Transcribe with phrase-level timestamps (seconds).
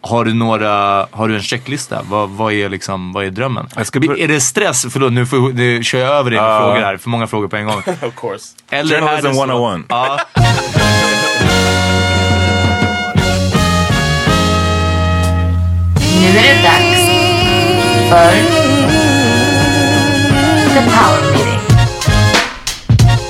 [0.00, 2.02] Har du några, har du en checklista?
[2.08, 3.66] Vad, vad, är, liksom, vad är drömmen?
[3.76, 4.86] Är det stress?
[4.90, 6.58] Förlåt, nu, får, nu kör jag över dina Ja.
[6.60, 6.96] frågor här.
[6.96, 7.78] För många frågor på en gång.
[8.02, 8.54] Of course.
[8.70, 9.86] Eller Journalism det så- 101.
[9.88, 10.18] Ja.
[16.20, 17.02] Nu är det dags
[18.10, 18.32] för
[20.74, 21.60] The Power Meeting.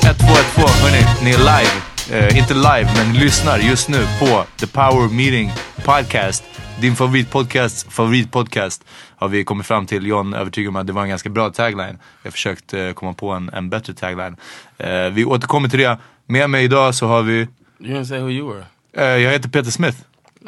[0.02, 1.70] 1212, hörni, ni är live.
[2.12, 5.50] Eh, inte live, men lyssnar just nu på The Power Meeting
[5.84, 6.44] Podcast.
[6.80, 8.84] Din favoritpodcast, favoritpodcast
[9.16, 10.06] har vi kommit fram till.
[10.06, 11.98] John övertygad om att det var en ganska bra tagline.
[12.22, 14.36] Jag har försökt eh, komma på en, en bättre tagline.
[14.78, 15.98] Eh, vi återkommer till det.
[16.26, 17.48] Med mig idag så har vi, You
[17.80, 18.64] didn't say who you were.
[18.96, 19.98] eh, jag heter Peter Smith.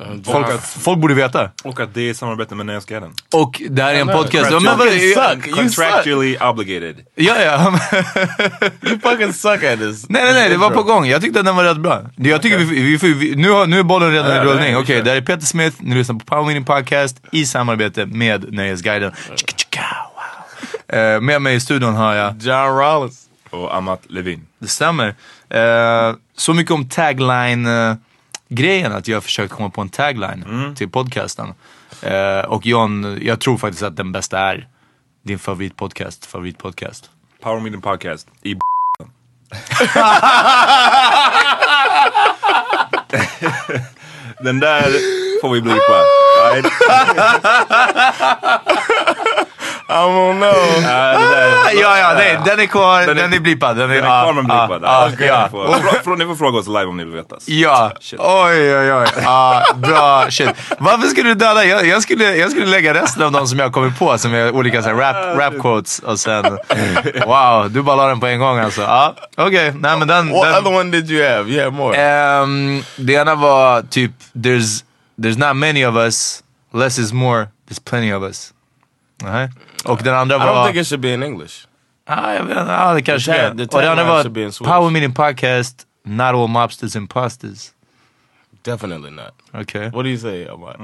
[0.01, 1.51] Uh, Folk, folk borde veta.
[1.65, 3.13] Och att det är samarbete med Nöjesguiden.
[3.35, 4.51] Och det här är en podcast.
[4.51, 5.47] Ja, men vad- You suck.
[5.47, 6.97] You Contractually obligated.
[7.15, 7.79] Ja, ja.
[8.83, 10.09] You fucking suck at this.
[10.09, 11.07] Nej, nej, nej, det var på gång.
[11.07, 12.03] Jag tyckte att den var rätt bra.
[12.17, 14.77] Jag tycker vi, vi, vi, vi, nu, har, nu är bollen redan i rullning.
[14.77, 18.53] Okej, det här är Peter Smith, ni lyssnar på Power Meeting Podcast i samarbete med
[18.53, 19.13] Nöjesguiden.
[20.89, 23.27] Eh, med mig i studion har jag, John Rollins.
[23.51, 24.47] Och Amat Levin.
[24.59, 25.15] det stämmer,
[25.55, 26.89] Eh, så mycket om
[28.51, 31.55] tagline-grejen att jag har försökt komma på en tagline till podcasten.
[32.03, 34.69] Eh, och John, jag tror faktiskt att den bästa är
[35.23, 37.11] din favoritpodcast, favoritpodcast.
[37.43, 38.29] Power Meeting Podcast.
[38.43, 38.55] I
[44.43, 44.83] Den där
[45.41, 46.05] får vi blipa.
[46.45, 46.67] Right?
[49.91, 50.83] I don't know.
[51.81, 53.77] Ja, Ja, nej, den är kvar, den Den är, är- blippad.
[53.77, 54.83] Den är, Den är kvar men ja, blipad.
[54.85, 55.49] ja, Okej, ja.
[56.05, 57.37] får- Ni får fråga oss live om ni vill veta.
[57.47, 58.21] Ja, Shit.
[58.21, 59.07] oj oj oj.
[59.25, 60.49] Ja, bra shit.
[60.79, 61.65] Varför skulle du döda?
[61.65, 64.51] Jag, jag, skulle, jag skulle lägga resten av de som jag kommer på som är
[64.51, 66.45] olika så här, rap, rap quotes och sen...
[67.27, 68.81] Wow, du bara la den på en gång alltså.
[68.83, 69.73] Ja, okej.
[69.81, 70.31] Nej men den...
[70.33, 71.51] What den other one did you have?
[71.51, 71.97] You had more.
[71.97, 74.85] ehm, det ena var typ, there's,
[75.19, 76.43] there's not many of us,
[76.75, 78.53] less is more, There's plenty of us.
[79.23, 79.49] Nej.
[79.85, 80.65] Och den andra I don't var...
[80.67, 81.55] think it should be in English.
[82.09, 82.73] Ja, jag vet inte.
[82.73, 84.73] Ja, det kanske det Och det andra tagline should be in var Swedish.
[84.73, 87.71] Power Meeting Podcast, Not all mobsters imposters.
[88.65, 89.33] Definitely not.
[89.63, 89.85] Okay.
[89.91, 90.77] What do you say about?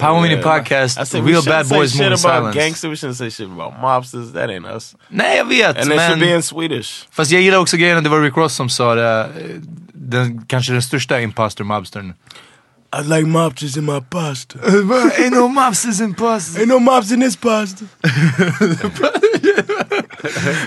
[0.00, 2.54] Power Meeting I Podcast, said we Real shouldn't Bad say Boys shit about Silence.
[2.54, 2.88] gangster.
[2.88, 4.32] We shouldn't say shit about mobsters.
[4.32, 4.96] That ain't us.
[5.08, 6.36] Nej jag vet And it should be men...
[6.36, 7.06] in Swedish.
[7.10, 9.20] Fast jag gillar också grejen, det var Rick Ross som sa det.
[9.20, 9.26] eh,
[9.94, 12.14] Den, kanske den största imposter mobstern.
[12.94, 14.58] I like mobsters in my pasta.
[15.18, 16.58] Ain't no mobsters imposters.
[16.58, 17.84] Ain't no mobsters in this pasta.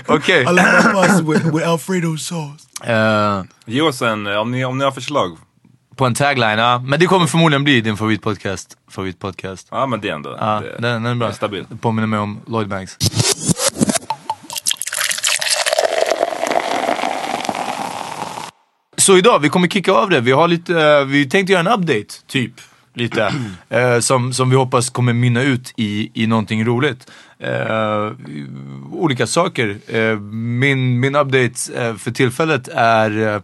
[0.06, 0.42] Okej.
[0.42, 2.66] I like my pasta with, with Alfredo sauce.
[2.84, 5.38] Eh, Ge oss en, om ni, om ni har förslag.
[5.96, 6.78] på en tagline, ja.
[6.86, 8.76] Men det kommer förmodligen bli din favoritpodcast.
[8.90, 9.68] Favoritpodcast.
[9.70, 10.36] Ja men det är ändå.
[10.40, 11.26] Ja, det, den, den är bra.
[11.28, 11.68] det är stabilt.
[11.70, 12.96] Det påminner mig om Lloyd Banks.
[19.06, 20.20] Så idag, vi kommer kicka av det.
[20.20, 22.52] Vi har lite, eh, vi tänkte göra en update, typ.
[22.94, 23.34] Lite.
[23.68, 27.10] eh, som, som vi hoppas kommer mynna ut i, i någonting roligt.
[27.38, 28.12] Eh,
[28.92, 29.78] olika saker.
[29.86, 33.40] Eh, min, min update eh, för tillfället är eh,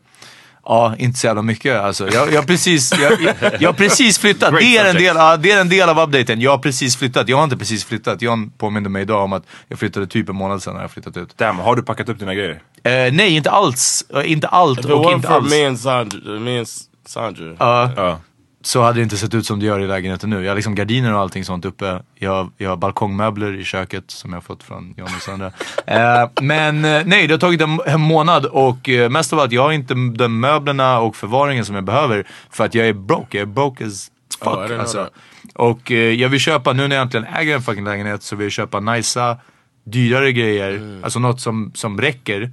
[0.65, 2.09] Ja, inte så jävla mycket alltså.
[2.13, 4.55] Jag, jag, har precis, jag, jag, jag har precis flyttat.
[4.59, 6.41] Det är, en del, ja, det är en del av updaten.
[6.41, 7.29] Jag har precis flyttat.
[7.29, 8.23] Jag har inte precis flyttat.
[8.23, 11.17] John påminde mig idag om att jag flyttade typ en månad sedan när jag flyttat
[11.17, 11.39] ut.
[11.39, 12.63] Damn, har du packat upp dina grejer?
[12.85, 14.05] Eh, nej, inte alls.
[14.15, 15.51] Eh, Inte allt och inte alls.
[15.51, 16.69] me and Sandra, me and
[17.07, 18.19] Sandra, Ja, Ja.
[18.63, 20.43] Så hade det inte sett ut som det gör i lägenheten nu.
[20.43, 22.03] Jag har liksom gardiner och allting sånt uppe.
[22.15, 25.53] Jag, har- jag har balkongmöbler i köket som jag har fått från John och Sandra.
[25.87, 29.53] eh, men eh, nej, det har tagit en, en månad och eh, mest av allt,
[29.53, 33.39] jag har inte de möblerna och förvaringen som jag behöver för att jag är broke.
[33.39, 34.11] Jag är broke as
[34.45, 34.53] fuck.
[34.67, 35.09] Know alltså.
[35.55, 38.45] Och eh, jag vill köpa, nu när jag äntligen äger en fucking lägenhet så vill
[38.45, 39.37] jag köpa nicea,
[39.85, 40.71] dyrare grejer.
[40.71, 41.05] Mm.
[41.05, 42.53] Alltså något som, som räcker.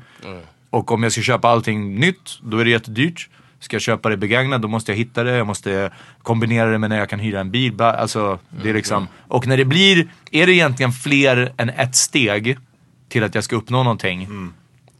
[0.69, 3.29] Och om jag ska köpa allting nytt, då är det jättedyrt.
[3.59, 5.31] Ska jag köpa det begagnat, då måste jag hitta det.
[5.31, 5.91] Jag måste
[6.23, 7.81] kombinera det med när jag kan hyra en bil.
[7.81, 12.57] Alltså, det är liksom, och när det blir, är det egentligen fler än ett steg
[13.09, 14.27] till att jag ska uppnå någonting.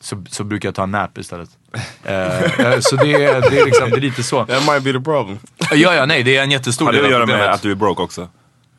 [0.02, 1.50] Så, så brukar jag ta en nap istället.
[2.04, 4.46] Eh, eh, så det, är- det, är liksom, det är lite så.
[4.46, 5.38] that might be the problem.
[5.72, 7.72] Ja, ja, nej, det är en jättestor Har det del att göra med att du
[7.72, 8.22] är broke också?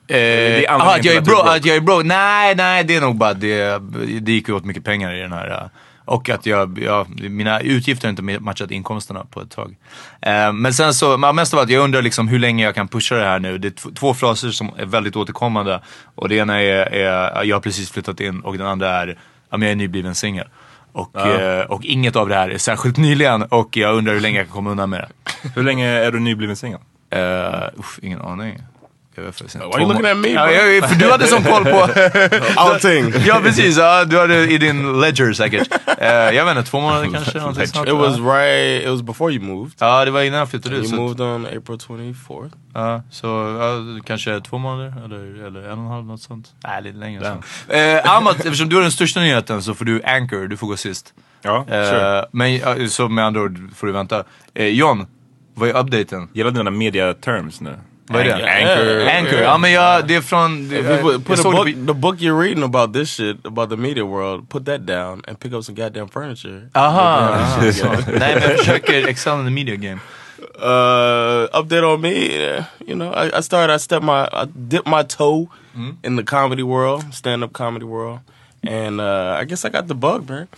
[0.08, 1.50] Eh, aha, att jag är bro, broke.
[1.50, 2.06] att jag är broke?
[2.06, 3.78] Nej, nej det är nog bara det.
[4.20, 5.70] Det gick åt mycket pengar i den här.
[6.10, 9.76] Eh, Och att jag, jag, mina utgifter har inte matchat inkomsterna på ett tag.
[10.22, 12.88] Eh, men sen så, men mest av allt, jag undrar liksom hur länge jag kan
[12.88, 13.58] pusha det här nu.
[13.58, 15.80] Det är två fraser som är väldigt återkommande.
[16.14, 19.18] Och det ena är, är jag har precis flyttat in och den andra är,
[19.50, 20.48] ja jag är nybliven singel.
[20.92, 24.38] Och, eh, och inget av det här är särskilt nyligen och jag undrar hur länge
[24.38, 25.48] jag kan komma undan med det.
[25.54, 26.78] Hur länge är du nybliven singel?
[27.14, 28.62] Uh, uff, ingen aning.
[29.16, 31.88] Why are you looking at me, Ja, jag, för du hade sån koll på...
[32.56, 33.12] Allting.
[33.26, 35.68] ja precis, ja, du hade i din ledger säkert.
[36.02, 37.40] Uh, jag vet inte, två månader kanske?
[37.40, 37.58] sånt.
[37.58, 38.82] It was right.
[38.82, 39.72] It was before you moved.
[39.78, 40.92] Ja, det var innan jag flyttade ut.
[40.92, 42.50] You moved on April 24th.
[42.74, 43.26] ja, så
[43.60, 46.48] ja, kanske två månader eller, eller en och en halv, något sånt.
[46.64, 47.24] Nej, lite längre.
[47.68, 47.74] Så.
[47.74, 50.76] Uh, Amat, eftersom du är den största nyheten så får du anchor, du får gå
[50.76, 51.14] sist.
[51.42, 52.26] Ja, Eh, sure.
[52.32, 54.24] Men så med andra ord får du vänta.
[54.58, 55.06] Uh, John,
[55.54, 56.28] vad är updaten?
[56.32, 57.76] Gillar dina media terms nu?
[58.12, 58.34] Vad är det?
[58.34, 59.08] Anchor.
[59.18, 60.68] Anchor, ja men jag, det är från...
[60.68, 62.92] Det, If you put, jag put a såg book, på- the book you're reading about
[62.94, 66.60] this shit about the media world, put that down and pick up some goddamn furniture.
[66.74, 67.86] Aha, aha så.
[67.86, 70.00] Nej men jag försöker excel in the media game.
[70.62, 73.74] Uh, update on me, uh, you know, I, I started.
[73.74, 75.48] I stepped my, I dipped my toe
[76.04, 78.18] in the comedy world, stand up comedy world,
[78.66, 80.48] and uh, I guess I got the bug, man.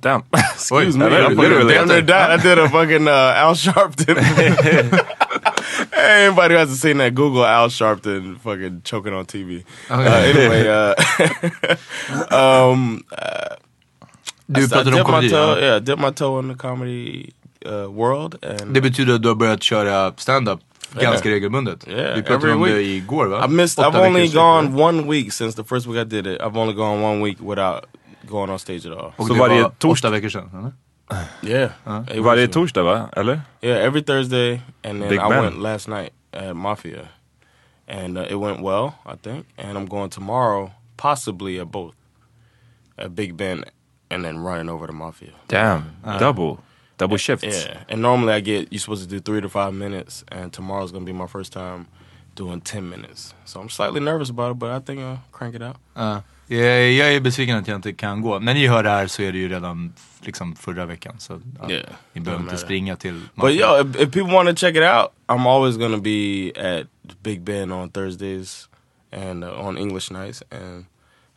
[0.00, 0.22] Damn.
[0.54, 1.74] Excuse me, Literally, I fucking literally.
[1.74, 2.30] damn near died.
[2.40, 4.16] I did a fucking uh, Al Sharpton.
[5.92, 9.64] Anybody who hasn't seen that, Google Al Sharpton fucking choking on TV.
[9.90, 10.94] Uh, anyway, uh,
[12.72, 13.56] um, uh,
[14.46, 15.28] Du I pratade om dipped my komedi.
[15.30, 15.66] toe, ja.
[15.66, 17.32] yeah, dip my toe in the comedy
[17.66, 20.60] uh, world, and Det betyder att du har börjat köra stand-up
[21.00, 21.88] ganska regelbundet.
[21.88, 22.86] Yeah, Vi pratade every om det week.
[23.02, 23.44] igår va?
[23.44, 23.84] I missed.
[23.84, 26.40] Åtta I've only gone sträck, one week since the first week I did it.
[26.40, 27.84] I've only gone one week without
[28.28, 29.12] going on stage at all.
[29.16, 30.72] Och Så det varje var torsdag- åtta veckor sedan, eller?
[31.42, 31.72] Yeah,
[32.08, 32.60] Eight Varje weeks ago.
[32.60, 33.08] torsdag va?
[33.16, 33.40] Eller?
[33.62, 35.42] Yeah, every Thursday, and then Big I man.
[35.42, 37.08] went last night at Mafia,
[37.88, 39.46] and uh, it went well, I think.
[39.58, 41.94] And I'm going tomorrow, possibly at both,
[42.98, 43.64] at Big Ben,
[44.10, 45.32] and then running over to Mafia.
[45.48, 45.82] Damn.
[46.18, 46.58] Double.
[46.98, 47.44] Double shifts.
[47.66, 50.92] Yeah, and normally I get you're supposed to do three to five minutes, and tomorrow's
[50.92, 51.86] gonna be my first time
[52.34, 53.34] doing ten minutes.
[53.44, 55.76] So I'm slightly nervous about it, but I think I'll crank it out.
[55.96, 56.22] Ja.
[56.50, 58.38] Yeah, jag är besviken att jag inte kan gå.
[58.38, 61.14] När ni hör det här så är det ju redan liksom förra veckan.
[61.18, 62.64] Så ja, Yeah, ni behöver inte matter.
[62.66, 65.98] springa till But yo, if, if people want to check it out, I'm always gonna
[65.98, 66.86] be at
[67.22, 68.68] Big Ben on Thursdays
[69.12, 70.84] and uh, on English nights and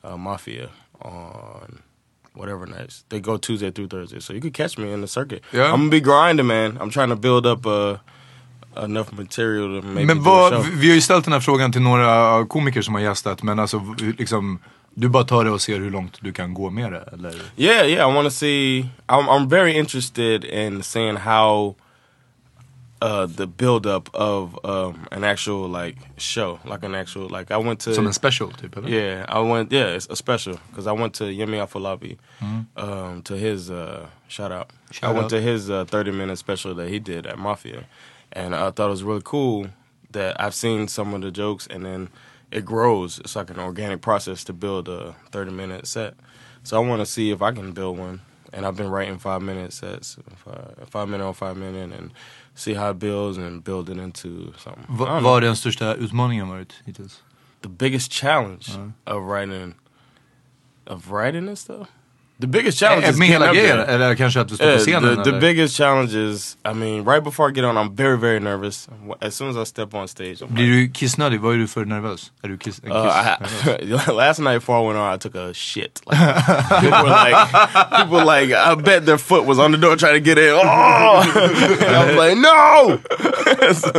[0.04, 0.70] uh, Mafia
[1.00, 1.82] on
[2.34, 3.04] whatever nights.
[3.10, 5.42] They go Tuesday through Thursday, so you could catch me in the circuit.
[5.54, 5.66] Yeah.
[5.74, 6.78] I'm gonna be grinding, man.
[6.82, 8.02] I'm trying to build up a
[8.84, 10.72] enough material to maybe Men do a vad, show.
[10.80, 13.96] vi har ju ställt den här frågan till några komiker som har gästat, men alltså
[14.18, 14.60] liksom,
[14.94, 17.34] du bara tar det och ser hur långt du kan gå med det, eller?
[17.58, 18.12] Yeah, yeah.
[18.12, 18.90] I want to see.
[19.08, 21.76] I'm I'm very interested in seeing how
[23.02, 27.58] uh, the build up of um, an actual like show, like an actual like I
[27.58, 28.90] went to Som en special typ, eller?
[28.90, 29.72] Yeah, I went.
[29.72, 32.18] Yeah, it's a special because I went to Yemi Afolabi
[32.76, 34.70] um, to his uh, shout out.
[34.92, 35.30] Shout I went out.
[35.30, 37.86] to his uh, thirty minute special that he did at Mafia,
[38.34, 39.68] and I thought it was really cool
[40.12, 42.10] that I've seen some of the jokes and then
[42.52, 43.20] it grows.
[43.20, 46.14] It's like an organic process to build a thirty minute set.
[46.64, 48.22] So I want to see if I can build one.
[48.54, 52.12] And I've been writing five minute sets, five, five minute on five minute, and
[52.54, 54.84] see how it builds and build it into something.
[54.90, 57.22] I Va, don't know vad har den största utmaningen varit hittills?
[57.62, 58.70] the biggest challenge
[59.06, 59.76] of writing
[60.88, 61.88] of writing this stuff.
[62.42, 63.94] The biggest challenge Eh, is Med getting hela up grejen, there.
[63.96, 65.16] eller kanske att du står Yeah, på scenen?
[65.16, 65.40] the, the eller?
[65.42, 68.88] biggest challenge is, I mean, right before I get on, I'm very, very nervous.
[69.22, 71.40] As soon as I step on stage, I'm Blir like, du kissnödig?
[71.42, 72.32] Vad är du för nervös?
[72.44, 75.36] Är du kiss, en kiss uh, I, last night before I went on, I took
[75.36, 76.02] a shit.
[76.06, 76.20] Like,
[76.82, 77.36] people were like,
[77.98, 80.54] people were like, I bet their foot was on the door trying to get in.
[80.54, 81.22] Oh!
[81.86, 83.00] and I was like, no!
[83.74, 83.92] So,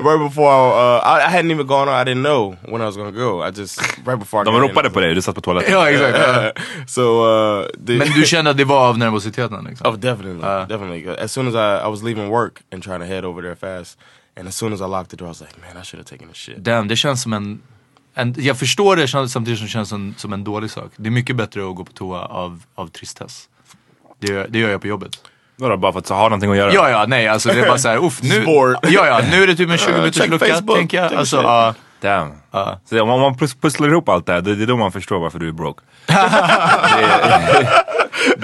[0.00, 1.94] right before, uh, I, I hadn't even gone on.
[1.94, 3.42] I didn't know when I was gonna go.
[3.42, 5.34] I just right before I De got in, I ropade was på dig, du satt
[5.34, 5.72] på toaletten.
[5.72, 6.18] Ja, exakt.
[6.18, 6.52] ja.
[6.86, 9.86] So uh, the, Men du kände att det var av nervositeten liksom?
[9.86, 10.68] oh, definitely, Uh.
[10.68, 11.08] definitely.
[11.24, 13.98] As soon as I, I was leaving work and trying to head over there fast,
[14.38, 16.10] and as soon as I locked the door, I was like, man, I should have
[16.18, 16.56] taken a shit.
[16.64, 17.60] Damn, det känns som en,
[18.14, 20.90] en jag förstår det känns- samtidigt som det känns som, som en dålig sak.
[20.96, 23.48] Det är mycket bättre att gå på toa av, av tristess.
[24.20, 25.10] Det, gör- det gör jag på jobbet.
[25.56, 26.72] Vadå, bara för att ha någonting att göra?
[26.74, 28.76] Ja, ja, nej alltså det är bara såhär, uff nu, Sport.
[28.82, 31.14] ja, ja, nu är det typ en 20 minuters check lucka, Facebook, tänker jag.
[31.14, 31.74] Alltså, ja.
[32.00, 32.32] Damn.
[32.50, 32.80] Ja.
[32.90, 35.18] Så om man pus- pusslar ihop allt det här, det det är då man förstår
[35.20, 35.80] varför du är broke.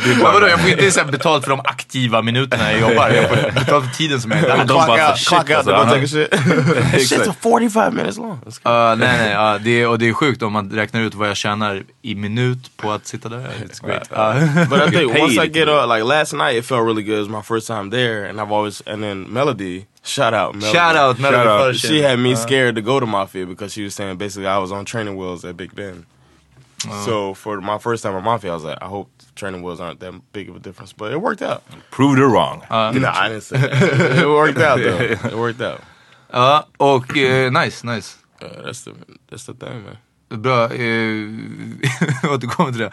[0.06, 3.09] Men vadå, jag får inte så här betalt för de aktiva minuterna jag jobbar.
[3.09, 4.56] Jag får betalt för tiden som jag är där.
[4.59, 5.90] De Clock bara, out, shit, clock out, alltså, to go ja.
[5.90, 7.12] take a shit.
[7.12, 8.38] Shit's 45 minutes long.
[8.62, 11.28] Ja, nej, nej, ja, det, är- och det är sjukt om man räknar ut vad
[11.28, 13.50] jag tjänar i minut på att sitta där.
[13.68, 14.09] It's great.
[14.11, 14.35] Ja.
[14.71, 17.18] But I think once I get on, like last night, it felt really good.
[17.18, 20.78] It was my first time there, and I've always and then Melody, shout out, Melody.
[20.78, 21.76] Shout out, Melody Shout out.
[21.76, 24.73] She had me scared to go to Mafia because she was saying basically I was
[24.73, 26.06] on training wheels at Big Ben.
[27.04, 30.00] So for my first time at Mafia, I was like, I hope training wheels aren't
[30.00, 31.62] that big of a difference, but it worked out.
[31.90, 32.64] Proved her wrong.
[32.70, 34.18] no, I didn't say that.
[34.22, 35.28] it worked out though.
[35.28, 35.80] It worked out.
[36.32, 38.18] Ja, och eh, nice, nice.
[38.42, 38.92] Uh, that's the
[39.30, 39.98] that's the thing, man.
[40.28, 40.71] Bra, eh,
[42.33, 42.90] återkommer till det.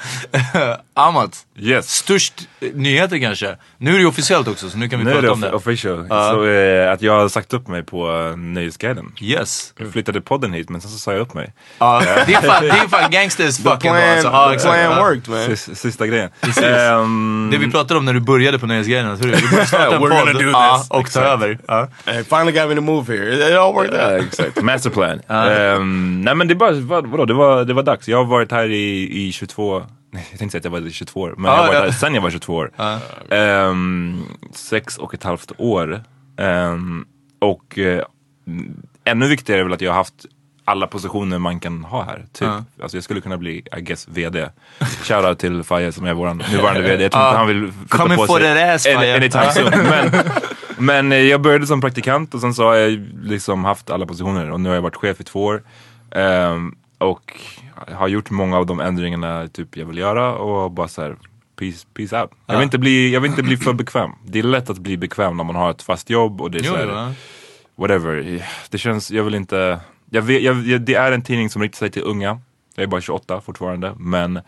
[0.94, 1.90] Amat, Yes.
[1.90, 3.56] störst eh, nyheter kanske?
[3.78, 5.48] Nu är det officiellt också så nu kan vi Nu är prata det om det.
[5.52, 6.08] off- official.
[6.10, 6.32] Ja.
[6.32, 9.12] Så eh, att jag har sagt upp mig på uh, Nöjesguiden.
[9.22, 9.74] Yes.
[9.80, 11.54] Jag flyttade podden hit men sen så sa jag upp mig.
[11.80, 14.30] Ja, det är fan, det är fan gangsters fucking plan, alltså.
[14.50, 14.86] The exakt.
[14.88, 15.40] plan worked, man.
[15.40, 16.30] Sis- Sista grejen.
[16.64, 20.02] Ehm, Det vi pratade om när du började på Nöjesguiden, hur du borde starta en
[20.02, 20.38] podd
[20.80, 20.90] this.
[20.90, 21.52] och ta över.
[22.20, 23.50] It finally got me to move here.
[23.50, 24.26] It, all worked Ja, out.
[24.28, 24.62] exakt.
[24.62, 25.20] Masterplan.
[25.30, 28.08] Ehm, nej men det, bara, vad, det, var, det var dags.
[28.08, 30.92] Jag har varit här i, i 22, nej jag tänkte säga att jag var i
[30.92, 31.84] 22 år, men Ja, jag har varit ja.
[31.84, 32.72] här sen jag var 22 år.
[33.30, 36.04] Ehm, sex och ett halvt år.
[36.38, 37.06] Ehm,
[37.40, 38.04] och eh,
[39.04, 40.26] ännu viktigare är väl att jag har haft
[40.66, 42.26] alla positioner man kan ha här.
[42.34, 42.48] Typ.
[42.82, 44.50] Alltså jag skulle kunna bli, I guess, VD.
[45.04, 47.04] Shoutout till Faye som är vår nuvarande VD.
[47.04, 49.16] Jag tror inte han vill flytta på for sig ass, Faye.
[49.16, 49.70] anytime soon.
[49.84, 50.12] Men,
[50.78, 54.52] men eh, jag började som praktikant och sen så har jag liksom haft alla positioner
[54.52, 55.64] och nu har jag varit chef i två år.
[56.12, 57.40] Ehm, och
[57.92, 61.18] har gjort många av de ändringarna typ jag vill göra och bara så här,
[61.56, 62.32] peace, peace out.
[62.46, 64.12] Jag vill, inte bli, jag vill inte bli för bekväm.
[64.26, 66.64] Det är lätt att bli bekväm när man har ett fast jobb och det är
[66.64, 67.14] Jo, så här, ja.
[67.76, 68.46] whatever.
[68.70, 69.80] Det känns, jag vill inte,
[70.10, 72.40] jag vet, jag, det är en tidning som riktar sig till unga.
[72.76, 74.40] Jag är bara 28 fortfarande men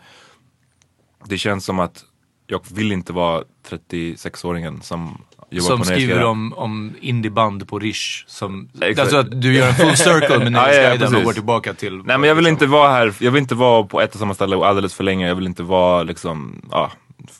[1.24, 2.04] det känns som att
[2.46, 5.18] jag vill inte vara 36-åringen som
[5.50, 6.26] jobbar Som på skriver Nöjesguiden.
[6.26, 8.24] om, om indieband på Rish.
[8.26, 8.98] Som, Exakt.
[8.98, 11.96] alltså att du gör en full circle med Ja, ja, Nöjesguiden och går tillbaka till...
[11.96, 14.34] Nej men jag vill inte vara här, jag vill inte vara på ett och samma
[14.34, 15.28] ställe alldeles för länge.
[15.28, 16.92] Jag vill inte vara liksom, ja,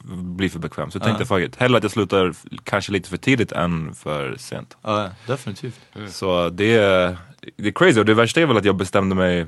[0.08, 0.90] bli för bekväm.
[0.90, 1.56] Så jag tänkte fuck it.
[1.56, 2.32] Hellre att jag slutar
[2.64, 4.76] kanske lite för tidigt än för sent.
[4.82, 5.80] Ja, definitivt.
[6.08, 7.16] Så det är,
[7.56, 9.46] det är crazy och det värsta är väl att jag bestämde mig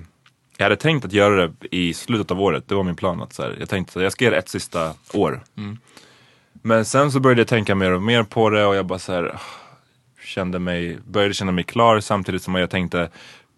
[0.59, 3.23] jag hade tänkt att göra det i slutet av året, det var min plan.
[3.23, 5.41] Att så här, jag tänkte att jag ska göra ett sista år.
[6.63, 9.13] Men sen så började jag tänka mer och mer på det och jag bara så
[9.13, 9.41] här, ah,
[10.25, 13.11] kände mig, började känna mig klar samtidigt som jag tänkte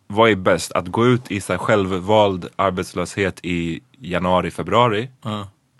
[0.06, 0.72] vad är bäst?
[0.72, 5.08] Att gå ut i så självvald arbetslöshet i januari, februari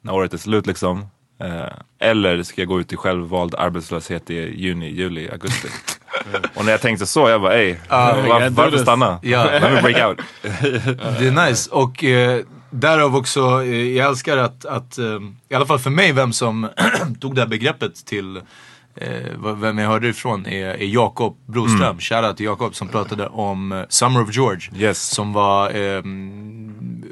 [0.03, 1.07] när året är slut liksom.
[1.41, 5.69] Eh, eller ska jag gå ut i självvald arbetslöshet i juni, juli, augusti?
[6.55, 9.19] Och när jag tänkte så, jag bara ey, var, varför stanna?
[9.23, 9.45] Ja.
[9.45, 10.21] Let me break out.
[11.19, 11.71] Det är nice.
[11.71, 16.13] Och eh, därav också, eh, jag älskar att, att eh, i alla fall för mig,
[16.13, 16.69] vem som
[17.21, 18.37] tog det här begreppet till
[18.95, 21.83] eh, vem jag hörde ifrån är, är Jakob Broström.
[21.83, 21.99] Mm.
[22.01, 24.71] Shoutout till Jakob som pratade om eh, Summer of George.
[24.77, 25.03] Yes.
[25.09, 27.05] Som var ehm,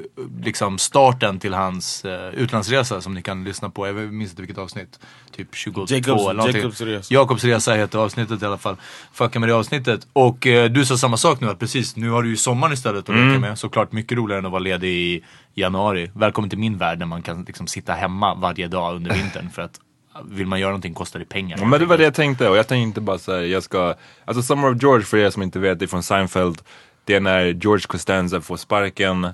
[0.43, 3.87] liksom starten till hans eh, utlandsresa som ni kan lyssna på.
[3.87, 4.99] Jag minns inte vilket avsnitt.
[5.35, 6.61] Typ 22 Jacobs- eller någonting.
[6.61, 7.13] Jacobs resa.
[7.13, 8.75] Jakobs resa heter avsnittet i alla fall.
[9.13, 10.07] Fucka med det avsnittet.
[10.13, 12.99] Och eh, du sa samma sak nu att precis, nu har du ju sommaren istället
[12.99, 13.27] att Mm.
[13.27, 13.59] leka med.
[13.59, 15.23] Såklart mycket roligare än att vara ledig i
[15.59, 16.11] januari.
[16.13, 19.61] Välkommen till min värld där man kan liksom sitta hemma varje dag under vintern för
[19.61, 19.79] att
[20.25, 21.57] vill man göra någonting kostar det pengar.
[21.59, 24.41] Ja, men det var det jag tänkte och jag tänkte bara såhär, jag ska, alltså
[24.43, 26.61] Summer of George för er som inte vet, det är från Seinfeld.
[27.05, 29.27] Det är när George Costanza får sparken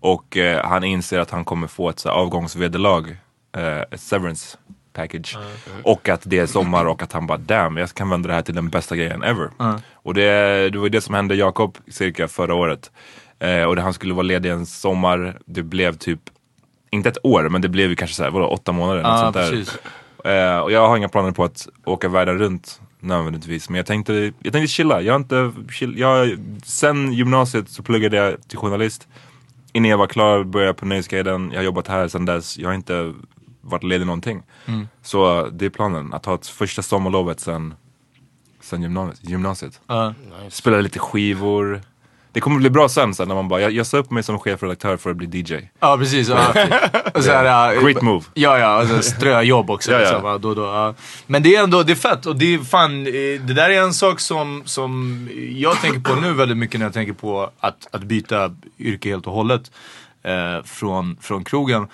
[0.00, 3.16] och eh, han inser att han kommer få ett så här, avgångsvederlag,
[3.56, 4.58] eh, ett severance
[4.92, 5.36] package.
[5.82, 8.42] Och att det är sommar och att han bara damn, jag kan vända det här
[8.42, 9.50] till den bästa grejen ever.
[9.92, 12.90] Och det, det var det som hände Jakob cirka förra året.
[13.42, 16.20] Eh, och det, han skulle vara ledig en sommar, det blev typ,
[16.90, 19.02] inte ett år, men det blev ju kanske så här, vadå, åtta månader.
[19.02, 19.50] något Ja, sånt där.
[19.50, 19.78] precis.
[20.24, 23.68] Eh, och jag har inga planer på att åka världen runt nödvändigtvis.
[23.68, 25.00] Men jag tänkte, jag tänkte chilla.
[25.00, 29.08] Jag har inte, chill, jag, sen gymnasiet så pluggade jag till journalist.
[29.72, 31.50] Innan jag var klar började jag på Nöjesguiden.
[31.50, 32.58] Jag har jobbat här sen dess.
[32.58, 33.14] Jag har inte
[33.60, 34.42] varit ledig någonting.
[34.66, 34.88] Mm.
[35.02, 36.12] Så det är planen.
[36.12, 37.74] Att ta ett första sommarlovet sen,
[38.60, 39.30] sen gymnasiet.
[39.30, 39.80] gymnasiet.
[39.86, 40.14] Ja.
[40.48, 41.80] Spela lite skivor.
[42.32, 44.38] Det kommer bli bra sen, sen när man bara, jag, jag sa upp mig som
[44.38, 45.54] chefredaktör för att bli DJ.
[45.80, 46.28] Ja precis.
[46.28, 46.48] Ja.
[47.14, 48.24] Och så här, ja, Great move.
[48.34, 49.92] Ja, ja, alltså ströjobb också.
[49.92, 50.12] Ja, ja.
[50.12, 50.94] Liksom, då, då, ja.
[51.26, 53.12] Men det är ändå, det är fett och det är fan, eh,
[53.46, 56.94] det där är en sak som, som jag tänker på nu väldigt mycket när jag
[56.94, 59.70] tänker på att, att byta yrke helt och hållet
[60.22, 61.86] eh, från, från krogen.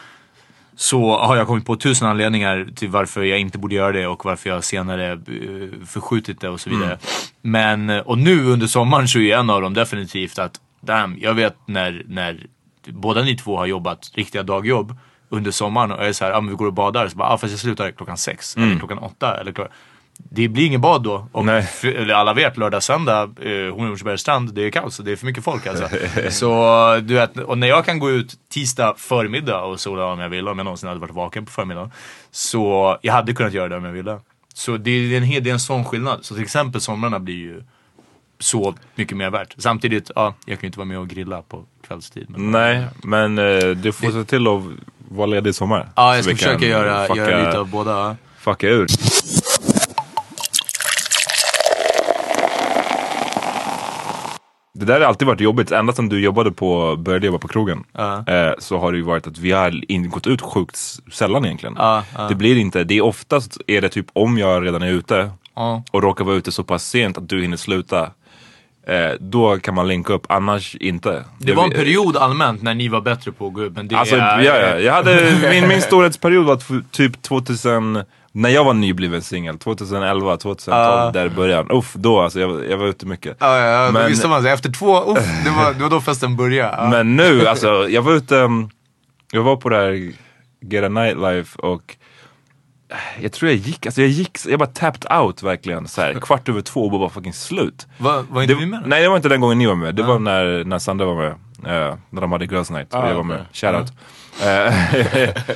[0.80, 4.24] Så har jag kommit på tusen anledningar till varför jag inte borde göra det och
[4.24, 6.98] varför jag senare eh, förskjutit det och så vidare.
[7.42, 11.34] Men, eh, och nu under sommaren så är en av dem definitivt att, damn, jag
[11.34, 12.46] vet när, när
[12.86, 14.96] båda ni två har jobbat riktiga dagjobb
[15.28, 17.08] under sommaren och jag är såhär, ah, men vi går och badar.
[17.08, 19.40] Så bara, ah, fast jag slutar klockan sex eller klockan åtta.
[19.40, 19.72] Eller klockan...
[20.30, 21.28] Det blir ingen bad då.
[21.32, 21.58] Och Nej.
[21.68, 24.96] f- eller alla vet, lördag, söndag, eh, Hornborgsbergs strand, det är kaos.
[24.96, 25.88] Det är för mycket folk alltså.
[26.30, 30.28] så du vet, och när jag kan gå ut tisdag förmiddag och sola om jag
[30.28, 31.90] vill, om jag någonsin hade varit vaken på förmiddagen.
[32.30, 34.18] Så jag hade kunnat göra det om jag ville.
[34.54, 36.18] Så det är en, det är en sån skillnad.
[36.24, 37.62] Så till exempel somrarna blir ju
[38.38, 39.54] så mycket mer värt.
[39.58, 42.26] Samtidigt, ja, jag kan ju inte vara med och grilla på kvällstid.
[42.28, 44.62] Men, Nej, men eh, du får se till att
[45.08, 45.88] vara ledig i sommar.
[45.94, 48.16] Ja, jag ska försöka göra, fucka- göra lite av båda.
[48.38, 48.86] Fucka ur.
[54.78, 55.72] Det där har alltid varit jobbigt.
[55.72, 57.84] Ända sedan du jobbade på, började jobba på krogen.
[57.92, 58.24] Ja.
[58.26, 60.76] Eh, så har det ju varit att vi har in, gått ut sjukt
[61.12, 61.74] sällan egentligen.
[61.78, 62.28] Ja, ja.
[62.28, 65.30] Det blir inte, det är oftast är det typ om jag redan är ute
[65.90, 68.10] och råkar vara ute så pass sent att du hinner sluta.
[68.86, 71.24] Eh, då kan man linka upp, annars inte.
[71.38, 73.72] Det var en period allmänt när ni var bättre på att gå ut.
[73.72, 74.40] Men det Alltså, är...
[74.40, 74.78] ja, ja.
[74.78, 78.02] Jag hade, min, min storhetsperiod var typ 2000,
[78.38, 81.10] när jag var nybliven singel, 2011, 2012, Ah.
[81.10, 81.70] där i början.
[81.70, 83.36] Uff, då alltså, jag, var- jag var ute mycket.
[83.40, 83.82] Ja, ja, ja.
[83.84, 86.76] Men- Men, visste man, efter två, uff, det var, det var då festen började.
[86.78, 86.88] Ja.
[86.90, 88.70] Men nu, alltså, jag var ute, um,
[89.32, 90.12] jag var på det här
[90.60, 91.96] Get a Nightlife och
[92.90, 95.88] eh, jag tror jag gick, alltså jag gick, jag bara tapped out verkligen.
[95.88, 97.86] Så här, kvart över två och bara fucking slut.
[97.98, 98.82] var, var inte Det, vi med?
[98.86, 101.14] nej det var inte den gången ni var med, det var när, när Sandra var
[101.16, 101.30] med.
[101.88, 103.36] eh, när de hade Girls Night och Ah, jag var okej.
[103.36, 103.46] med.
[103.52, 103.92] Shoutout.
[104.42, 104.74] Eh,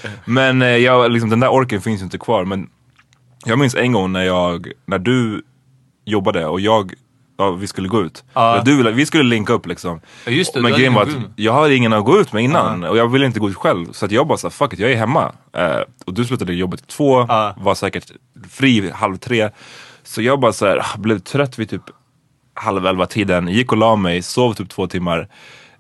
[0.25, 2.45] men eh, jag, liksom, den där orken finns inte kvar.
[2.45, 2.69] Men
[3.45, 5.43] jag minns en gång när jag, när du
[6.05, 6.93] jobbade och jag,
[7.39, 8.25] ja, vi skulle gå ut.
[8.59, 10.01] Och Du, vi skulle linka upp liksom.
[10.25, 13.09] Det, men grejen var att jag hade ingen att gå ut med innan och jag
[13.09, 13.93] ville inte gå ut själv.
[13.93, 15.33] Så att jag bara sa fuck it, jag är hemma.
[15.57, 17.55] Eh, och du slutade jobbet två, Ja.
[17.57, 18.13] var säkert
[18.51, 19.51] fri halv tre.
[20.05, 21.83] Så jag bara så här, ah, blev trött vid typ
[22.55, 25.29] halv elva tiden, gick och la mig, sov typ två timmar.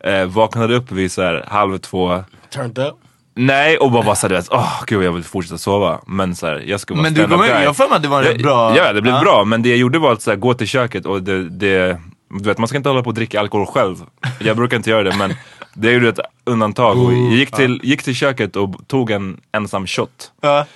[0.00, 2.24] Eh, vaknade upp vid så här, halv två.
[2.54, 2.94] Turned up.
[3.34, 6.00] Nej och bara såhär, du vet, åh gud jag vill fortsätta sova.
[6.06, 8.08] Men så här, jag ska vara Men du kommer, jag har för mig att det
[8.08, 8.76] var en bra...
[8.76, 9.20] Ja, det blev Ja.
[9.20, 9.44] bra.
[9.44, 11.98] Men det jag gjorde var att så här, gå till köket och det, det,
[12.30, 13.96] du vet man ska inte hålla på och dricka alkohol själv.
[14.38, 15.34] Jag brukar inte göra det men
[15.74, 16.98] det gjorde ett undantag.
[17.04, 20.30] Och jag gick till, gick till köket och tog en ensam shot.
[20.40, 20.66] Ja.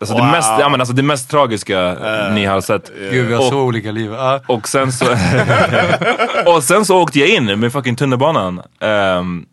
[0.00, 1.96] Alltså, det, mest, ja, men alltså det mest tragiska
[2.34, 2.90] ni har sett.
[3.10, 4.12] Gud, vi har Och- så olika liv.
[4.12, 4.40] Ja.
[4.46, 5.06] och sen så
[6.46, 8.62] Och sen så åkte jag in med fucking tunnelbanan.
[8.80, 9.46] Ehm,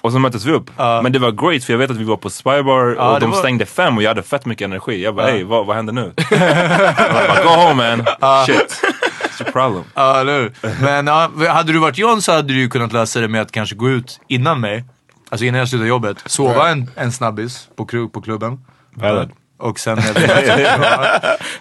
[0.00, 0.70] och så möttes vi upp.
[0.76, 3.30] Men det var great för jag vet att vi var på Spybar Ja, och de
[3.30, 5.04] var- stängde fem och jag hade fett mycket energi.
[5.04, 6.12] Jag bara, hej vad, vad händer nu?
[6.30, 6.38] jag
[7.28, 8.06] bara, go home man.
[8.46, 8.82] Shit.
[8.82, 9.84] What's your problem?
[9.94, 10.52] Ja, eller hur?
[10.82, 11.06] Men
[11.48, 13.88] hade du varit John så hade du ju kunnat lösa det med att kanske gå
[13.88, 14.84] ut innan mig.
[15.30, 16.16] Alltså innan jag slutade jobbet.
[16.26, 18.60] Sova en, en snabbis på, kru- på klubben.
[18.94, 19.28] Valid.
[19.58, 19.98] Och sen...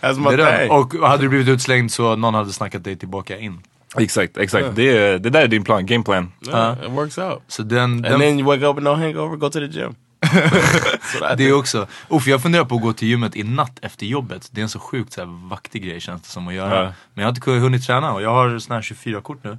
[0.02, 0.67] Det.
[0.69, 3.60] Och hade du blivit utslängd så någon hade snackat dig tillbaka in.
[3.97, 4.67] Exakt, exakt.
[4.75, 6.32] Det, är- det där är din plan, gameplan.
[6.47, 7.41] Yeah, it works out.
[7.47, 7.82] Så den...
[7.84, 9.95] And den then you wake up with no hangover, go to the gym.
[11.38, 14.49] Det är också, Uff, jag funderar på att gå till gymmet i natt efter jobbet.
[14.52, 16.75] Det är en så sjukt så här, vaktig grej känns det som att göra.
[16.84, 16.93] Ja.
[17.13, 19.58] Men jag har inte hunnit träna och jag har såna här 24-kort nu.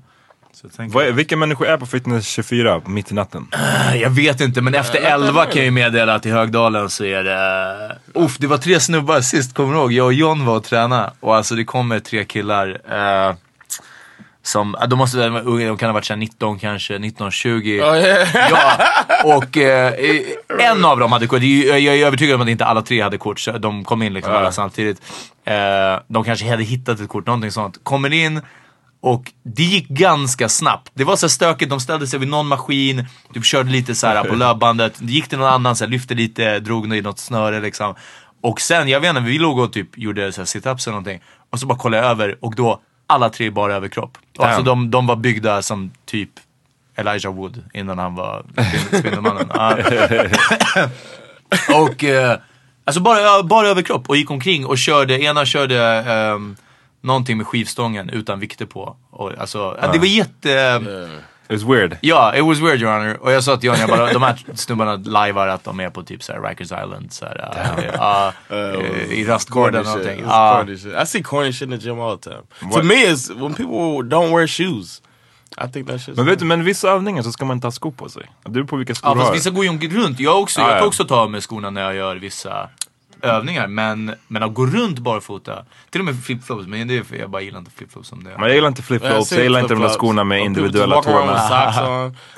[0.79, 3.47] Vad är, vilka människor är på Fitness 24 mitt i natten?
[3.95, 7.25] jag vet inte men efter 11 kan jag ju meddela att i Högdalen så är
[7.25, 7.99] det...
[8.15, 9.93] Uff, det var tre snubbar sist, kommer du ihåg?
[9.93, 12.81] Jag och John var och tränade och alltså det kommer tre killar.
[12.91, 13.35] Eh,
[14.43, 17.31] som, de måste väl vara unga, de kan ha varit så här 19 kanske, 19,
[17.31, 17.81] 20.
[17.83, 18.29] Oh, yeah.
[18.51, 19.95] Ja, och eh,
[20.59, 21.43] en av dem hade kort.
[21.43, 23.41] Jag är övertygad om att inte alla tre hade kort.
[23.41, 25.03] så De kom in liksom alla samtidigt.
[25.45, 25.55] Eh,
[26.09, 27.85] de kanske hade hittat ett kort, någonting sånt.
[27.85, 28.41] Kommer in
[29.03, 30.93] och det gick ganska snabbt.
[30.95, 34.25] Det var så stökigt, de ställde sig vid någon maskin, typ körde lite så här
[34.25, 34.95] på löpbandet.
[34.99, 37.95] Det gick till någon annan, så här, lyfte lite, drog i något snöre liksom.
[38.43, 41.21] Och sen, jag vet inte, vi låg och typ gjorde sit-ups eller någonting.
[41.51, 44.19] Och så bara kollade jag över och då alla tre bara överkropp.
[44.39, 46.31] Och alltså de, de var byggda som typ
[46.97, 49.51] Elijah Wood innan han var Spindel- Spindelmannen.
[51.75, 52.39] Och eh,
[52.85, 56.57] alltså bara, bara överkropp och gick omkring och körde, ena körde um,
[57.01, 58.97] någonting med skivstången utan vikter på.
[59.11, 59.93] Och, alltså, ja.
[59.93, 60.81] Det var jätte...
[61.51, 61.97] It's weird.
[62.01, 63.17] Ja, it was weird your honor.
[63.21, 66.03] Och jag sa till John, jag bara, de här snubbarna lajvar att de är på
[66.03, 70.77] typ såhär Rikers Island, såhär, uh, uh, i rastgården och någonting.
[70.79, 71.03] Shit.
[71.03, 72.43] I see corny shit in the gym all the time.
[72.61, 72.85] To What?
[72.85, 75.03] me, it's when people don't wear shoes.
[75.59, 77.73] I think that shit's Men vet du, men vissa övningar så ska man inte ha
[77.73, 78.31] skor på sig.
[78.45, 79.35] Det beror på vilka skor Ja du fast har.
[79.35, 80.21] vissa går ju runt.
[80.21, 80.79] Jag, också, Ja, jag ja.
[80.79, 82.69] kan också ta av mig skorna när jag gör vissa
[83.23, 83.67] övningar.
[83.67, 87.31] Men, men att gå runt barfota, till och med flipflops, men det är för jag
[87.31, 88.35] bara gillar inte flipflops som det är.
[88.39, 91.33] Men jag gillar inte flipflops, jag gillar inte de där skorna med individuella tårna.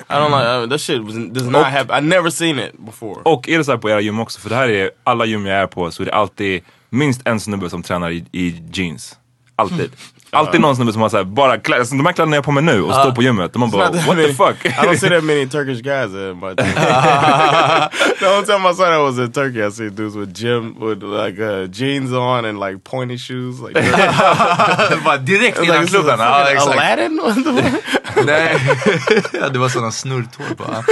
[0.09, 1.01] I don't like uh, that shit.
[1.01, 2.05] Was, does not Och- happen.
[2.05, 3.21] I never seen it before.
[3.23, 5.45] Och är det så här på era gym också, för det här är alla gym
[5.45, 9.17] jag är på så är det alltid minst en snubbe som tränar i, i jeans.
[9.55, 9.91] Alltid.
[10.33, 12.43] Alltid någon snubbe som har så här, bara kläder, alltså, de här kläderna jag har
[12.43, 13.53] på mig nu och står på gymmet.
[13.53, 14.65] Och man bara, what the many- fuck?
[14.65, 16.73] I don't see that many Turkish guys in my team.
[18.19, 19.67] the only time I saw that was in Turkey.
[19.67, 23.59] I see dudes with gym with like uh, jeans on and like pointy shoes.
[23.61, 23.73] Like,
[25.05, 26.19] bara direkt like, innan is klubben.
[26.19, 26.71] Ja, exakt.
[26.77, 27.19] Aladdin?
[28.13, 28.23] The?
[28.25, 28.57] Nej,
[29.33, 30.83] ja, det var sådana snurrtår bara.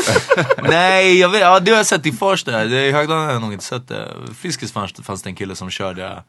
[0.70, 2.64] Nej, jag vet, ja, det har jag sett i Farsta.
[2.64, 4.08] I Högdalen har jag nog inte sett det.
[4.42, 6.24] Friskis fanns, fanns det en kille som körde,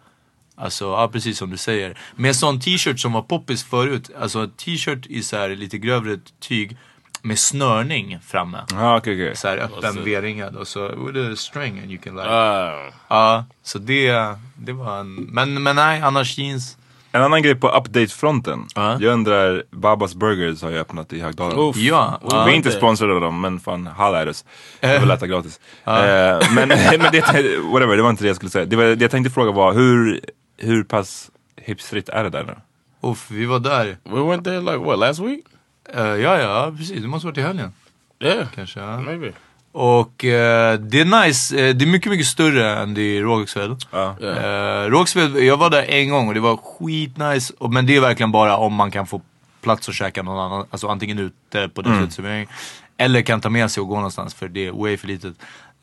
[0.57, 1.99] alltså ja precis som du säger.
[2.17, 4.11] Med sån t-shirt som var poppis förut.
[4.21, 6.77] Alltså t-shirt i så här lite grövre tyg
[7.23, 8.59] med snörning framme.
[8.71, 9.37] Ja, okej, okej.
[9.37, 12.29] Så här öppen V-ringad och så with a string and you can like.
[12.29, 16.77] Uh, Ja, så det, det var en, men, men nej annars jeans.
[17.15, 18.67] En annan grej på update-fronten.
[18.75, 18.97] Ja.
[19.01, 21.73] Jag undrar, Babas Burgers har ju öppnat i Högdalen.
[21.77, 24.45] Ja, Vi är inte sponsrade av dem, men fan, halla är oss.
[24.81, 25.61] Jag vill äta gratis.
[25.87, 25.93] Eh,
[26.55, 28.65] men men det, whatever, det var inte det jag skulle säga.
[28.65, 30.21] Det, var, det jag tänkte fråga var, hur,
[30.63, 32.57] hur pass hipstrigt är det där nu?
[33.11, 33.97] Uff, vi var där.
[34.05, 35.45] we went there like what last week?
[35.95, 37.03] Eh, ja, ja, precis.
[37.03, 37.73] Det måste varit i helgen.
[38.21, 38.81] Yeah, Kanske.
[38.81, 39.01] Ja.
[39.01, 39.33] maybe.
[39.73, 43.77] Och eh, det är nice, eh, det är mycket, mycket större än det i Rågsved.
[43.91, 44.17] Ja.
[44.21, 47.55] Eh, Rågsved, jag var där en gång och det var skitnice.
[47.59, 49.21] Och, men det är verkligen bara om man kan få
[49.61, 52.47] plats att käka någon annan, alltså antingen ute på den uteservering
[52.97, 55.35] eller kan ta med sig och gå någonstans för det är way för litet.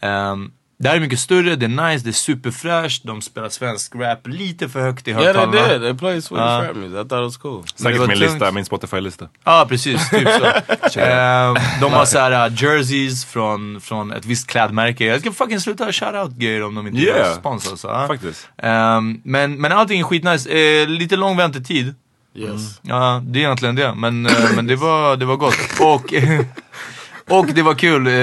[0.01, 3.95] Um, det här är mycket större, det är nice, det är superfräscht, de spelar svensk
[3.95, 5.73] rap lite för högt i Yeah, they högtalarna.
[5.73, 5.81] did.
[5.81, 6.93] They played Swedish Uh, rap music.
[7.05, 7.61] I thought it was cool.
[7.77, 8.19] det Säkert min tungt.
[8.19, 9.27] lista, min Spotify-lista.
[9.43, 10.45] Ja precis, typ så.
[10.99, 15.05] Ehm, de har såhär uh, jerseys från, från ett visst klädmärke.
[15.05, 17.17] Jag ska fucking sluta shoutout grejer om de inte Yeah.
[17.19, 17.39] yeah.
[17.39, 17.75] sponsor.
[17.75, 18.07] Så, ja.
[18.07, 18.47] Faktiskt.
[18.57, 20.49] Ehm, men, men allting är skitnice.
[20.49, 21.95] Eh, lite lång väntetid.
[22.35, 22.79] Yes.
[22.81, 23.93] Ja, det är egentligen det.
[23.95, 25.55] Men, eh, men det, var, det var gott.
[25.79, 26.13] Och,
[27.29, 28.07] och det var kul.
[28.07, 28.13] Eh,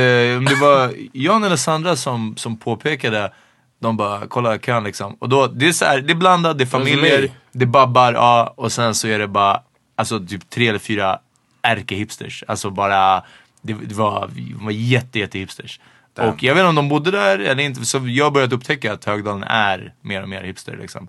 [0.40, 3.32] det var Jan eller Sandra som, som påpekade
[3.78, 5.14] de bara, kolla kön liksom.
[5.18, 8.12] Och då, det är så här, det är blandat, det är familjer, det är babbar,
[8.12, 8.54] ja.
[8.56, 9.62] Och sen så är det bara,
[9.96, 11.18] alltså typ tre eller fyra
[11.62, 12.44] ärkehipsters.
[12.48, 13.22] Alltså bara,
[13.62, 15.80] det, det var, de var jätte, jätte hipsters.
[16.18, 18.92] Och jag vet inte om de bodde där eller inte, så jag har börjat upptäcka
[18.92, 21.08] att Högdalen är mer och mer hipster liksom.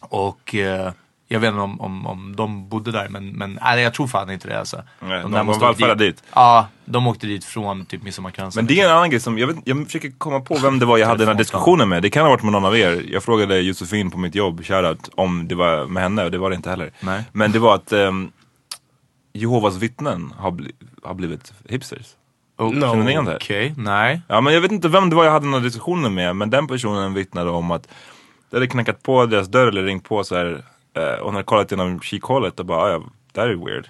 [0.00, 0.92] Och eh,
[1.32, 4.30] jag vet inte om, om, om de bodde där, men, men nej, jag tror fan
[4.30, 4.82] inte det alltså.
[5.00, 6.22] Nej, de där var vallfärdade dit.
[6.34, 8.60] Ja, de åkte dit från typ Midsommarkransen.
[8.64, 10.86] Men det är en annan grej som, jag, vet, jag försöker komma på vem det
[10.86, 12.02] var jag hade den här diskussionen med.
[12.02, 13.04] Det kan ha varit med någon av er.
[13.08, 16.50] Jag frågade Josefin på mitt jobb, shoutout, om det var med henne och det var
[16.50, 16.90] det inte heller.
[17.00, 17.24] Nej.
[17.32, 18.32] Men det var att um,
[19.32, 22.06] Jehovas vittnen har, bli, har blivit hipsters.
[22.58, 23.36] oh, Känner ni igen det?
[23.36, 24.20] Okej, nej.
[24.28, 26.50] Ja men jag vet inte vem det var jag hade den här diskussionen med, men
[26.50, 27.88] den personen vittnade om att
[28.50, 30.62] det hade knackat på deras dörr eller ringt på så här
[31.22, 33.02] hon hade kollat genom kikhålet och bara, "Ah, ja,
[33.32, 33.86] det här är weird.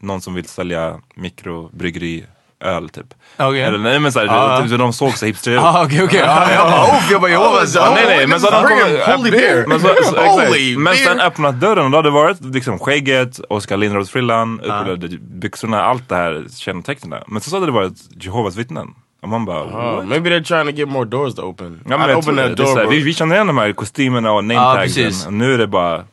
[0.00, 2.24] Någon som vill sälja mikrobryggeri
[2.60, 3.14] öl typ.
[3.36, 3.62] Okej.
[3.62, 4.60] Eller nej men såhär, Ja.
[4.60, 5.58] typ, så de såg så hipster ut.
[5.60, 6.18] Ah, okej, okej.
[6.54, 7.74] Jag bara, oh, jag bara, Jehovas.
[7.74, 9.64] Ja, nej nej men så hade de holy beer.
[9.66, 10.20] men, så, så.
[10.20, 15.08] Holy men sen öppnat dörren och då hade det varit liksom skägget, Oskar Lindroth-frillan, upprullade
[15.20, 17.22] byxorna, allt det här kännetecknen.
[17.26, 18.88] Men så hade det varit Jehovas vittnen.
[19.22, 20.06] Och man bara, Oh, what?
[20.08, 21.80] maybe they're trying to get more doors to open.
[21.88, 22.90] Ja, men I'd jag open that door.
[22.90, 25.04] vi, vi känner igen de här kostymerna och Ja, nametagsen.
[25.04, 25.26] precis.
[25.26, 26.04] och nu är det bara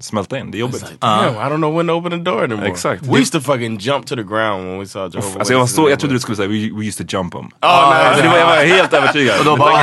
[0.00, 0.50] smälta in.
[0.50, 0.80] Det är jobbigt.
[0.82, 2.68] Like, damn, I don't know when to open the door anymore.
[2.68, 3.02] Exakt.
[3.06, 5.66] We used to fucking jump to the ground when we saw Jehovah's Alltså jag, var
[5.66, 7.40] så, jag trodde du skulle säga we, we used to jump them.
[7.44, 9.38] Oh, no, Alltså, det var, jag var helt övertygad.
[9.38, 9.82] Och då bara,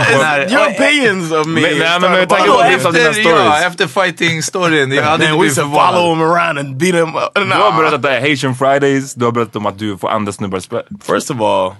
[0.49, 1.61] Your opinions of me.
[1.61, 5.71] Men- nej, tanke på dina Efter, ja, efter fighting-storyn, jag hade we blivit used to
[5.71, 7.31] follow him around and beat him up.
[7.33, 10.31] Du har berättat det här Haitian Fridays, du har berättat om att du får andra
[10.31, 10.59] snubbar
[11.03, 11.73] First of all,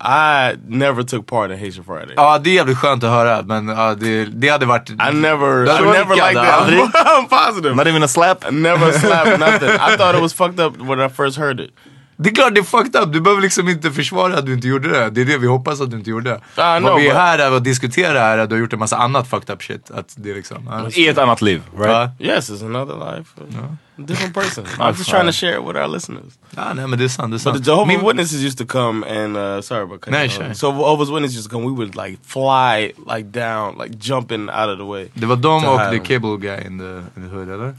[0.00, 2.14] I never took part in Haitian Friday.
[2.16, 4.90] Ja, det är jävligt skönt att höra, men ja, det, det hade varit...
[4.90, 6.68] I never, I never liked that.
[6.94, 7.74] I'm positive.
[7.74, 8.44] Not even a slap?
[8.44, 9.68] I never slapped nothing.
[9.68, 11.70] I thought it was fucked up when I first heard it.
[12.18, 14.68] Det är klart det är fucked up, du behöver liksom inte försvara att du inte
[14.68, 15.10] gjorde det.
[15.10, 16.40] Det är det vi hoppas att du inte gjorde.
[16.54, 18.78] Know, Vad vi är but- här är att diskutera är att du har gjort en
[18.78, 19.90] massa annat fucked up shit.
[19.90, 20.88] Att det liksom, ja.
[20.94, 21.88] I ett annat liv, right?
[21.90, 22.10] Ja.
[22.26, 23.30] Yes, it's another life.
[23.98, 24.64] A different person.
[24.78, 26.32] I'm just trying to share it with our listeners.
[26.56, 27.64] ja, nej men det är sant, det är But sant.
[27.64, 30.54] the Jehovah's Min- Witnesses used to come and uh, sorry about cutting No, you sure.
[30.54, 31.66] So Jehovah's Witnesses used to come.
[31.70, 35.08] We would like fly like down, like jumping out of the way.
[35.14, 37.74] Det var de To och the cable guy in the, in the hood, eller?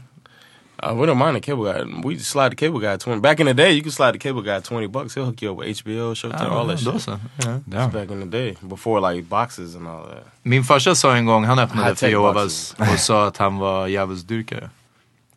[0.80, 1.82] Uh, we don't mind the cable guy.
[2.04, 3.20] We slide the cable guy twenty.
[3.20, 5.14] Back in the day, you could slide the cable guy twenty bucks.
[5.16, 7.02] He'll hook you up with HBO, Showtime, all that shit.
[7.02, 7.10] så.
[7.10, 7.60] Ja.
[7.70, 10.24] That's back in the day, before like boxes and all that.
[10.42, 14.70] Min farsa sa en gång, han öppnade för Jehovas och sa att han var djävulsdyrkare.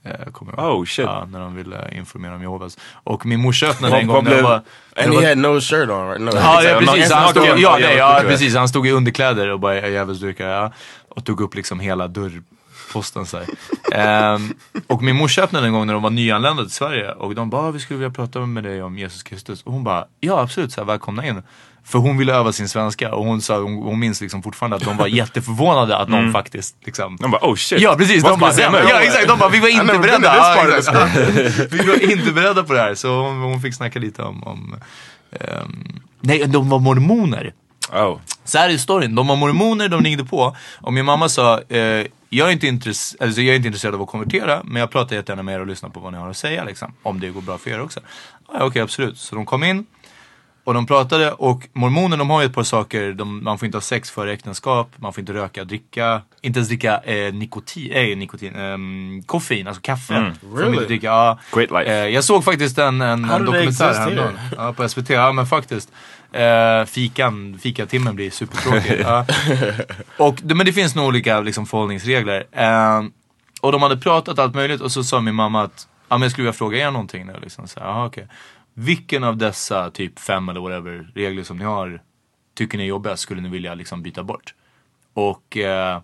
[0.04, 0.76] Eh, kommer jag.
[0.80, 1.06] Oh, shit.
[1.06, 2.78] Ja, när de ville informera om Jehovas.
[3.04, 4.62] Och min morsa öppnade en gång när blev- var...
[4.96, 6.22] And he had no shirt on, right?
[6.22, 6.32] No.
[6.34, 7.12] Ja, ja precis.
[7.12, 8.56] Han stod, ja, nej, ja, Ja, precis.
[8.56, 10.50] Han stod i underkläder och bara djävulsdyrkare.
[10.52, 10.72] Ja,
[11.10, 12.08] och tog upp liksom hela
[12.92, 13.40] dörrposten så.
[13.94, 14.54] Ehm,
[14.88, 17.68] och min morsa öppnade en gång när de var nyanlända till Sverige och de bara,
[17.68, 19.64] "Ah, vi skulle vilja prata med dig om Jesus Kristus.
[19.64, 21.44] Och hon bara, ja absolut, så här, välkomna in.
[21.84, 24.84] För hon ville öva sin svenska och hon sa, hon, hon minns liksom fortfarande att
[24.84, 27.82] de var jätteförvånade att någon faktiskt liksom De bara oh shit.
[27.82, 28.78] Ja precis, de bara, nu?
[28.90, 30.36] ja exakt, de bara vi var inte beredda.
[30.36, 30.56] Ja,
[31.72, 34.76] vi var inte beredda på det här så hon, hon fick snacka lite om, om
[35.32, 37.54] ehm, nej de var mormoner.
[37.94, 38.18] Oh.
[38.44, 42.06] Så här är storyn, de var mormoner, de ringde på och min mamma sa eh,
[42.34, 45.16] jag, är inte intress- alltså, jag är inte intresserad av att konvertera men jag pratar
[45.16, 46.94] jättegärna med er och lyssnar på vad ni har att säga liksom.
[47.04, 48.00] Om det går bra för er också.
[48.54, 49.86] Ja, Okej absolut, så de kom in
[50.64, 53.76] och de pratade och mormoner de har ju ett par saker, de, man får inte
[53.76, 58.18] ha sex före äktenskap, man får inte röka, dricka, inte ens dricka eh, nikotin, eh,
[58.18, 60.34] nikotin ehm, koffein, alltså kaffe.
[60.42, 60.74] De Really?
[60.74, 61.40] inte dricka, ja.
[61.54, 61.86] Great life.
[61.92, 64.40] Eh, jag såg faktiskt en, en, en dokumentär häromdagen.
[64.58, 65.92] Ja, på SVT, ja men faktiskt.
[66.32, 69.00] Eh, fikan, fikatimmen blir supertråkig.
[69.02, 69.26] ja.
[70.18, 72.46] Och, men det finns nog olika liksom, förhållningsregler.
[72.52, 73.04] Eh,
[73.62, 76.32] och de hade pratat allt möjligt och så sa min mamma att ja, men jag
[76.32, 77.36] skulle vilja fråga er någonting nu.
[77.42, 77.68] Liksom.
[77.68, 78.28] Så, "Jaha, okej.
[78.74, 82.02] Vilken av dessa typ fem eller whatever regler som ni har
[82.56, 84.54] tycker ni är jobbigast skulle ni vilja liksom, byta bort?
[85.14, 86.02] Och eh,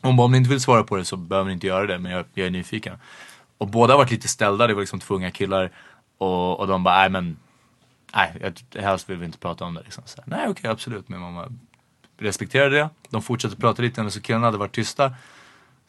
[0.00, 1.98] hon bara, om ni inte vill svara på det så behöver ni inte göra det,
[1.98, 2.98] men jag, jag är nyfiken.
[3.58, 5.70] Och båda har varit lite ställda, det var liksom två unga killar.
[6.18, 7.36] Och, och de bara, nej men,
[8.14, 9.80] nej, jag, helst vill vi inte prata om det.
[9.84, 10.02] Liksom.
[10.06, 11.08] Så, nej okej, absolut.
[11.08, 11.44] Min mamma
[12.20, 12.88] respekterade det.
[13.10, 15.12] De fortsatte prata lite, men så killarna hade varit tysta.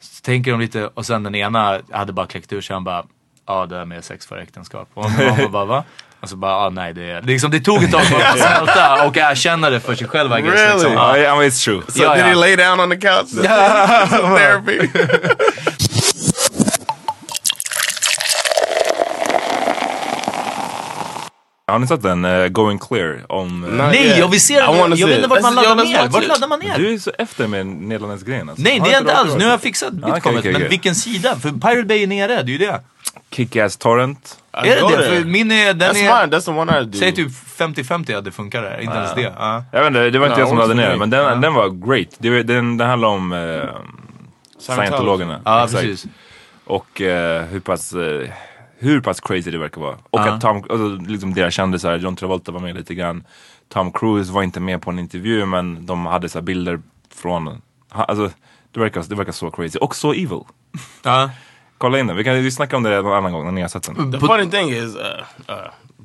[0.00, 3.04] Så tänker de lite, och sen den ena hade bara kläckt ur sig, han bara,
[3.46, 4.88] ja det där med sex före äktenskap.
[4.94, 5.84] Och min mamma bara, va?
[6.20, 7.22] Och så bara, ah, nej det är...
[7.22, 10.42] Liksom, det tog ett tag för att smälta och erkänna det för sig själv I
[10.42, 10.54] guess.
[10.54, 10.72] Really?
[10.72, 10.92] Liksom.
[10.92, 11.22] Ja, Ja.
[11.22, 11.82] ja, men it's true.
[11.88, 12.40] So Yeah, did he yeah.
[12.40, 13.28] lay down on the couch?
[13.28, 14.78] Some therapy.
[21.68, 22.24] Har ni sett den?
[22.24, 23.20] eh, Going Clear?
[23.28, 24.96] Om, Not Nej, jag vill se den.
[24.96, 26.08] Jag vet inte vart man yo, laddar ner.
[26.08, 26.78] Vart laddar man ner?
[26.78, 28.62] Du är så efter med Nederländsk grejen alltså.
[28.64, 29.34] Nej, det är inte inte alls.
[29.36, 30.26] Nu har jag fixat bitcoinet.
[30.26, 30.68] okej, Men okej.
[30.68, 31.36] vilken sida?
[31.36, 32.80] För Pirate Bay är nere, det är ju det.
[33.30, 34.38] Kick-Ass Torrent.
[34.64, 35.08] I Är det det?
[35.08, 36.26] För min är, den That's är...
[36.26, 36.36] mine.
[36.36, 36.98] That's the one I do.
[36.98, 38.80] Säg typ 50-50 att det funkar där.
[38.80, 39.32] Inte ens det.
[39.38, 39.64] Ja.
[39.72, 41.68] Jag vet inte, det var inte Ja, jag som laddade ner men den, den var
[41.68, 42.08] great.
[42.18, 43.62] Det, den, den handlar om eh,
[44.58, 45.40] scientologerna.
[45.44, 46.06] Ja, precis.
[46.64, 46.86] Och
[47.50, 47.94] hur pass
[48.78, 49.96] hur pass crazy det verkar vara.
[50.10, 50.32] Och Ja.
[50.32, 53.24] att Tom, alltså, liksom deras kändisar, John Travolta var med lite grann.
[53.72, 56.80] Tom Cruise var inte med på en intervju men de hade så här bilder
[57.14, 58.30] från, alltså
[58.72, 59.78] det verkar, det verkar så crazy.
[59.78, 60.40] Och så evil.
[61.02, 61.30] Ja.
[61.78, 63.68] Kolla in den, vi kan vi snacka om det någon annan gång när ni har
[63.68, 64.12] sett den.
[64.12, 65.02] The funny thing is, uh,
[65.48, 65.54] uh,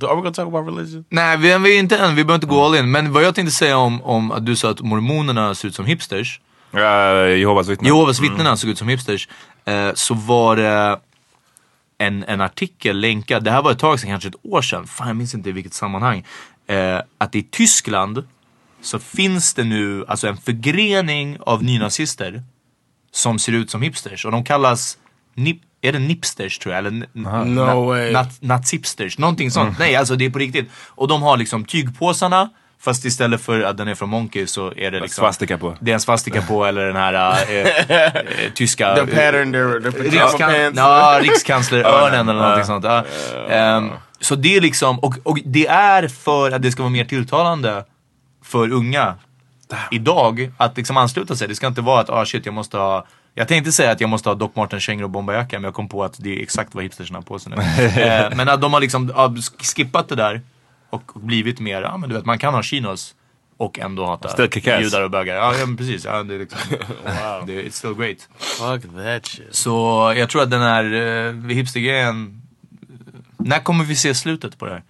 [0.10, 1.06] are we gonna talk about religion?
[1.10, 2.16] Nej, vi, vi är inte än.
[2.16, 2.92] Vi behöver inte gå all in.
[2.92, 5.86] Men vad jag tänkte säga om, om att du sa att mormonerna ser ut som
[5.86, 6.40] hipsters.
[6.76, 6.82] Uh,
[7.38, 7.88] Jehovas vittnen.
[7.88, 9.28] Jehovas vittnena såg ut som hipsters.
[9.66, 11.00] Eh, så var det
[12.02, 14.88] en, en artikel länkad, det här var ett tag sedan, kanske ett år sedan.
[14.88, 16.26] Fan jag minns inte i vilket sammanhang.
[16.68, 18.24] Eh, att i Tyskland
[18.82, 22.44] så finns det nu alltså en förgrening av nynazister
[23.12, 24.26] som ser ut som hipsters.
[24.26, 24.98] Och de kallas,
[25.36, 26.86] nip, är det nipsters tror jag?
[26.86, 27.08] Eller
[27.46, 28.12] No way.
[28.12, 29.80] nat, nazipsters, någonting sånt.
[29.80, 30.70] Nej alltså det är på riktigt.
[30.76, 32.50] Och de har liksom tygpåsarna
[32.84, 35.76] Fast istället för att den är från Monkey så är det liksom Svastika på.
[35.80, 37.14] Det är en svastika på eller den här
[37.50, 38.12] eh, eh,
[38.56, 38.96] tyska...
[38.96, 42.86] The pattern, their pajama Rikskan ja, rikskanslerörnen eller någonting sånt.
[42.86, 43.06] Ja.
[43.50, 43.90] Ehm,
[44.20, 47.86] så det är liksom, och, och det är för att det ska vara mer tilltalande
[48.44, 49.16] för unga
[49.92, 51.48] idag att liksom ansluta sig.
[51.48, 54.10] Det ska inte vara att ah shit jag måste ha jag tänkte säga att jag
[54.10, 56.76] måste ha Doc Martens kängor och bomberjacka men jag kom på att det är exakt
[56.76, 57.62] vad hipstersen har på sig nu.
[58.02, 59.36] eh, men att de har liksom ja,
[59.76, 60.42] skippat det där
[60.92, 63.16] och blivit mer, ja men du vet man kan ha chinos
[63.58, 64.30] och ändå hata
[64.84, 65.36] judar och bögar.
[65.36, 66.60] Ja, ja men precis, ja, det är liksom,
[67.48, 68.30] det är, it's still great.
[68.38, 69.48] Fuck that shit.
[69.56, 69.70] Så
[70.18, 72.42] jag tror att den här uh, hipstergrejen,
[73.38, 74.84] när kommer vi se slutet på det här?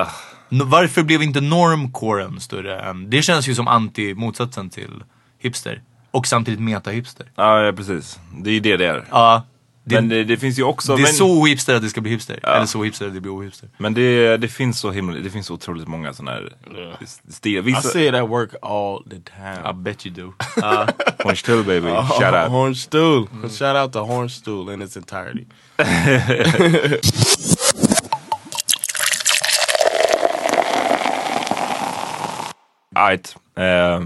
[0.00, 0.08] Eh,
[0.52, 5.02] N- Varför blev inte normcoren större än, det känns ju som anti-motsatsen till
[5.38, 5.82] hipster.
[6.10, 7.26] Och samtidigt meta-hipster.
[7.36, 8.18] ja, ja, precis.
[8.42, 9.04] Det är ju det det är.
[9.10, 9.42] Ja,
[9.84, 10.96] det, men det, det finns ju också...
[10.96, 12.40] det är men, så hipster att det ska bli hipster.
[12.42, 13.68] Eller så hipster att det blir ohipster.
[13.78, 16.52] men det, det finns så himla, det finns så otroligt många sådana här
[17.28, 17.58] stilar.
[17.58, 17.88] I Vissa...
[17.88, 19.70] see it at work all the time.
[19.70, 20.32] I bet you do.
[21.24, 22.50] Orange Tull baby, shout out.
[22.50, 23.28] Horn Stool.
[23.42, 25.46] Shout out to Horn Stool in its entirety.
[32.94, 33.34] Right.
[33.56, 34.00] Eh,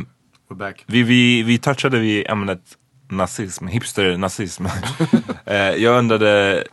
[0.49, 0.85] We're back.
[0.87, 2.61] vi, vi, vi touchade vid ämnet
[3.09, 4.67] nazism, hipster-nazism.
[5.45, 6.65] eh, jag undrade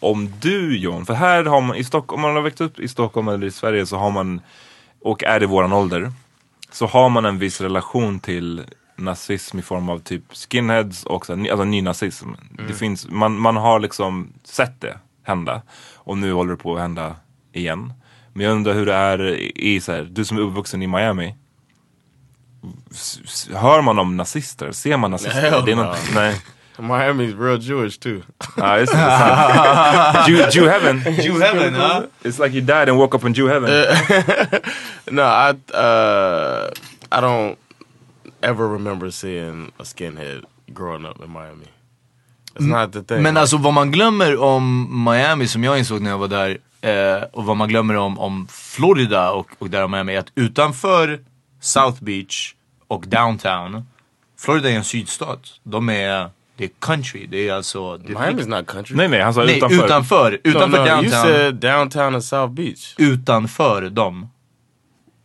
[0.00, 2.88] om du John, för här har man i Stockholm, om man har växt upp i
[2.88, 4.40] Stockholm eller i Sverige så har man,
[5.00, 6.12] och är i våran ålder,
[6.70, 8.64] så har man en viss relation till
[8.96, 12.28] nazism i form av typ skinheads och så, alltså nynazism.
[12.68, 15.62] Det finns, man, man har liksom sett det hända
[15.94, 17.16] och nu håller det på att hända
[17.52, 17.92] igen.
[18.32, 20.86] Men jag undrar hur det är i, i så här, du som är uppvuxen i
[20.86, 21.34] Miami.
[23.54, 24.72] Hör man om nazister?
[24.72, 25.40] Ser man nazister?
[25.40, 25.82] Hell det är no.
[25.82, 26.40] något, nej.
[26.78, 28.22] Miami's real Jewish too.
[28.56, 28.98] Ja, just det.
[28.98, 30.28] det är sant.
[30.28, 31.02] Jew, Jew heaven.
[31.22, 32.02] Jew heaven, ja.
[32.22, 33.70] It's like you died and woke up in Jew heaven.
[35.10, 36.70] no, I uh,
[37.10, 37.56] I don't
[38.42, 41.68] ever remember seeing a skinhead growing up in Miami.
[42.54, 43.22] It's not the thing.
[43.22, 47.22] Men alltså vad man glömmer om Miami som jag insåg när jag var där eh,
[47.32, 51.20] och vad man glömmer om, om Florida och, och där Miami är att utanför
[51.60, 52.54] South Beach
[52.88, 53.86] och downtown
[54.38, 55.40] Florida är en sydstat.
[55.62, 57.26] De är, det är country.
[57.26, 57.96] Det är alltså...
[57.96, 58.96] Det Miami's not country.
[58.96, 59.84] nej, nej, han sa Nej, utanför.
[59.84, 60.30] utanför.
[60.30, 61.10] no, Utanför no, you downtown.
[61.22, 62.94] said downtown and South Beach.
[62.98, 64.28] Utanför dem.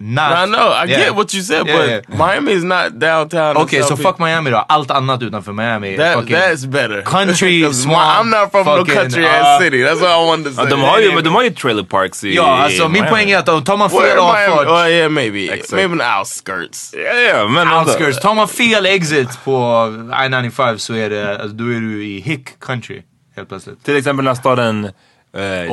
[0.06, 1.00] Not, I know, I Yeah.
[1.06, 2.18] get what you said, Yeah, but yeah.
[2.18, 3.56] Miami is not downtown.
[3.70, 4.58] Så South fuck Miami då.
[4.58, 5.98] Allt annat utanför Miami.
[5.98, 7.02] That, that's better.
[7.02, 9.78] Country, small, I'm not from no fucking, country uh, ass city.
[9.84, 10.70] That's all I wanted to Ja, say.
[10.70, 13.38] de, har ju, men de har ju trailer parks i Ja, alltså min poäng är
[13.38, 14.68] att tar man fel avfart.
[14.68, 15.54] Oh yeah, maybe.
[15.54, 15.72] Exakt.
[15.74, 16.94] Maybe the outskirts.
[16.94, 17.68] Ja, ja, men.
[17.74, 18.20] Outskirts.
[18.20, 19.52] Tar man fel exit på
[20.12, 23.02] I-95 så är det, alltså, då är du i hick country
[23.36, 23.84] helt plötsligt.
[23.86, 24.92] Till exempel den här staden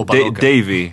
[0.06, 0.40] Baloka.
[0.40, 0.90] Davy.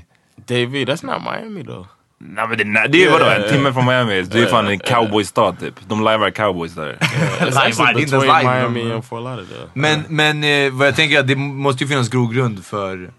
[0.48, 1.86] Davy, that's not Miami though.
[2.20, 4.22] Nej men det, nej, det är ju vadå, en timme från Miami.
[4.22, 5.74] Det är fan en cowboystad typ.
[5.88, 6.98] De lajvar cowboys där.
[7.00, 8.70] It's Live, actually det är inte ens between live.
[8.70, 9.70] Miami and Fort Lauderdale.
[9.74, 13.12] Men, men eh, vad jag tänker är att det måste ju finnas grogrund för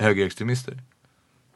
[0.00, 0.74] högerextremister.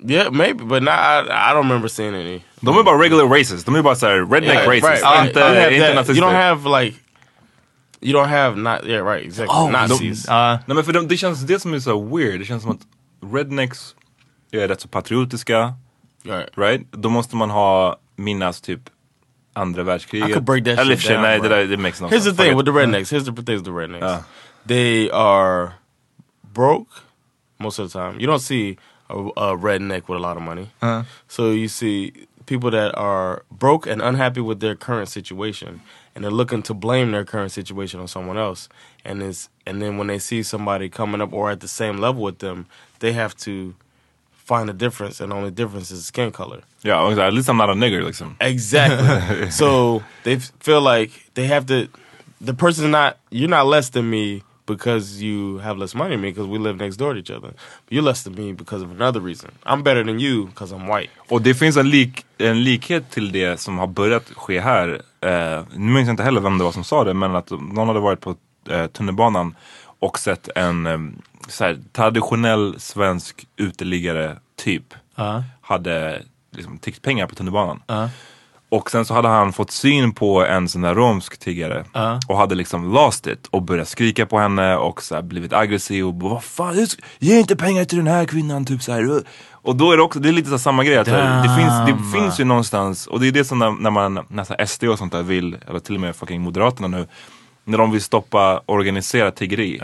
[0.09, 0.93] Yeah, maybe, but not.
[0.93, 2.43] I, I don't remember seeing any.
[2.61, 3.67] De är bara regular racist.
[3.67, 5.05] De är bara såhär redneck Yeah, racist.
[5.05, 5.27] right.
[5.27, 6.23] Inte, nazister.
[6.23, 6.99] You don't have like.
[8.01, 8.85] You don't have not.
[8.87, 9.27] Yeah, right.
[9.27, 9.57] Exactly.
[9.57, 10.25] Oh, Nazis.
[10.29, 12.41] Ja, Nej men för de, det känns det som är så weird.
[12.41, 12.81] Det känns som att
[13.33, 13.95] rednecks
[14.53, 15.75] är rätt så patriotiska.
[16.27, 16.49] Right.
[16.57, 16.87] Right?
[16.93, 18.91] Då måste man ha minnas typ
[19.53, 20.29] andra världskriget.
[20.29, 21.49] I could break that Eller shit down, nej det bro.
[21.49, 22.37] där det makes no Here's the sense.
[22.37, 22.75] thing Fuck with it.
[22.75, 23.11] the rednecks.
[23.13, 24.01] Here's the thing with the rednecks.
[24.03, 24.23] Yeah.
[24.67, 25.73] They are
[26.55, 26.89] broke
[27.59, 28.21] most of the time.
[28.21, 28.77] You don't see
[29.09, 30.69] a, a redneck with a lot of money.
[30.83, 31.03] Uh-huh.
[31.29, 32.13] So you see
[32.47, 35.81] people that are broke and unhappy with their current situation,
[36.15, 38.69] and they're looking to blame their current situation on someone else.
[39.05, 42.23] And is and then when they see somebody coming up or at the same level
[42.23, 42.67] with them,
[42.99, 43.75] they have to
[44.47, 46.63] find a difference, and the only difference is skin color.
[46.85, 48.37] Här, at least I'm not a nigger liksom.
[48.41, 49.51] Exactly.
[49.61, 51.89] so they feel like they have to.
[52.41, 53.17] The person's not.
[53.31, 56.77] You're not less than me because you have less money than me because we live
[56.77, 57.49] next door to each other.
[57.85, 59.51] But you're less than me because of another reason.
[59.65, 61.11] I'm better than you because I'm white.
[61.29, 65.03] Och det finns en, lik, en likhet till det som har börjat ske här.
[65.21, 67.89] Eh, nu minns jag inte heller vem det var som sa det, men att någon
[67.89, 68.37] hade varit på
[68.71, 69.55] eh, tunnelbanan
[69.99, 70.99] och sett en eh,
[71.61, 74.95] här, traditionell svensk uteliggare typ.
[75.61, 77.83] Hade liksom tiggt pengar på tunnelbanan.
[78.69, 81.85] Och sen så hade han fått syn på en sån där romsk tiggare
[82.29, 86.15] och hade liksom lost it och börjat skrika på henne och så blivit aggressiv och
[86.15, 86.87] bara, vad fan,
[87.19, 89.23] ge inte pengar till den här kvinnan typ så här.
[89.53, 92.19] Och då är det också, det är lite så samma grej, att det, finns, det
[92.19, 94.99] finns ju någonstans, och det är det som när, när man, när så SD och
[94.99, 97.07] sånt där vill, eller till och med fucking Moderaterna nu,
[97.67, 99.79] när de vill stoppa organiserat tiggeri.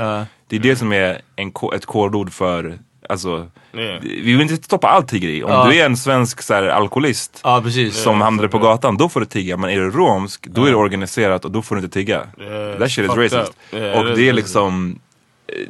[0.49, 2.79] Det är det som är en, ett kodord för,
[3.09, 4.01] alltså, Yeah.
[4.03, 5.43] vi vill inte stoppa allt tiggeri.
[5.45, 5.67] Om Ja.
[5.71, 7.97] du är en svensk så här, alkoholist precis.
[8.03, 9.57] som hamnade på gatan, då får du tigga.
[9.57, 12.27] Men är du romsk, då är det organiserat och då får du inte tigga.
[12.41, 13.53] Yeah, That shit is racist.
[13.73, 14.99] Yeah, och det är liksom,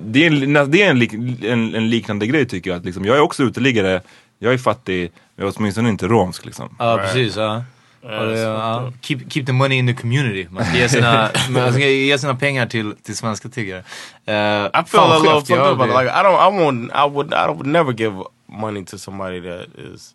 [0.01, 2.79] det är, en, det är en, lik, en, en liknande grej tycker jag.
[2.79, 4.01] Att liksom, jag är också uteliggare,
[4.39, 6.77] Jag är fattig, jag är åtminstone inte romsk liksom.
[6.79, 7.37] Ja precis.
[7.37, 7.63] Ja.
[8.03, 8.93] Och det, ja.
[9.01, 10.49] Keep, keep the money in the community.
[10.51, 13.79] Man ska ge sina, man ska ge sina pengar till, till svenska tiggare.
[14.27, 15.95] Uh, I feel a little fucked up about it.
[15.95, 18.15] Like I don't, I won't, I would, I would never give
[18.49, 20.15] money to somebody that is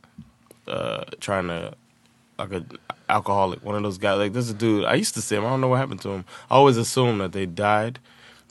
[0.67, 1.73] uh, trying to,
[2.37, 2.63] like a
[3.09, 4.17] alcoholic, one of those guys.
[4.17, 5.45] Like there's a dude I used to see him.
[5.45, 6.25] I don't know what happened to him.
[6.51, 7.99] I always assumed that they died.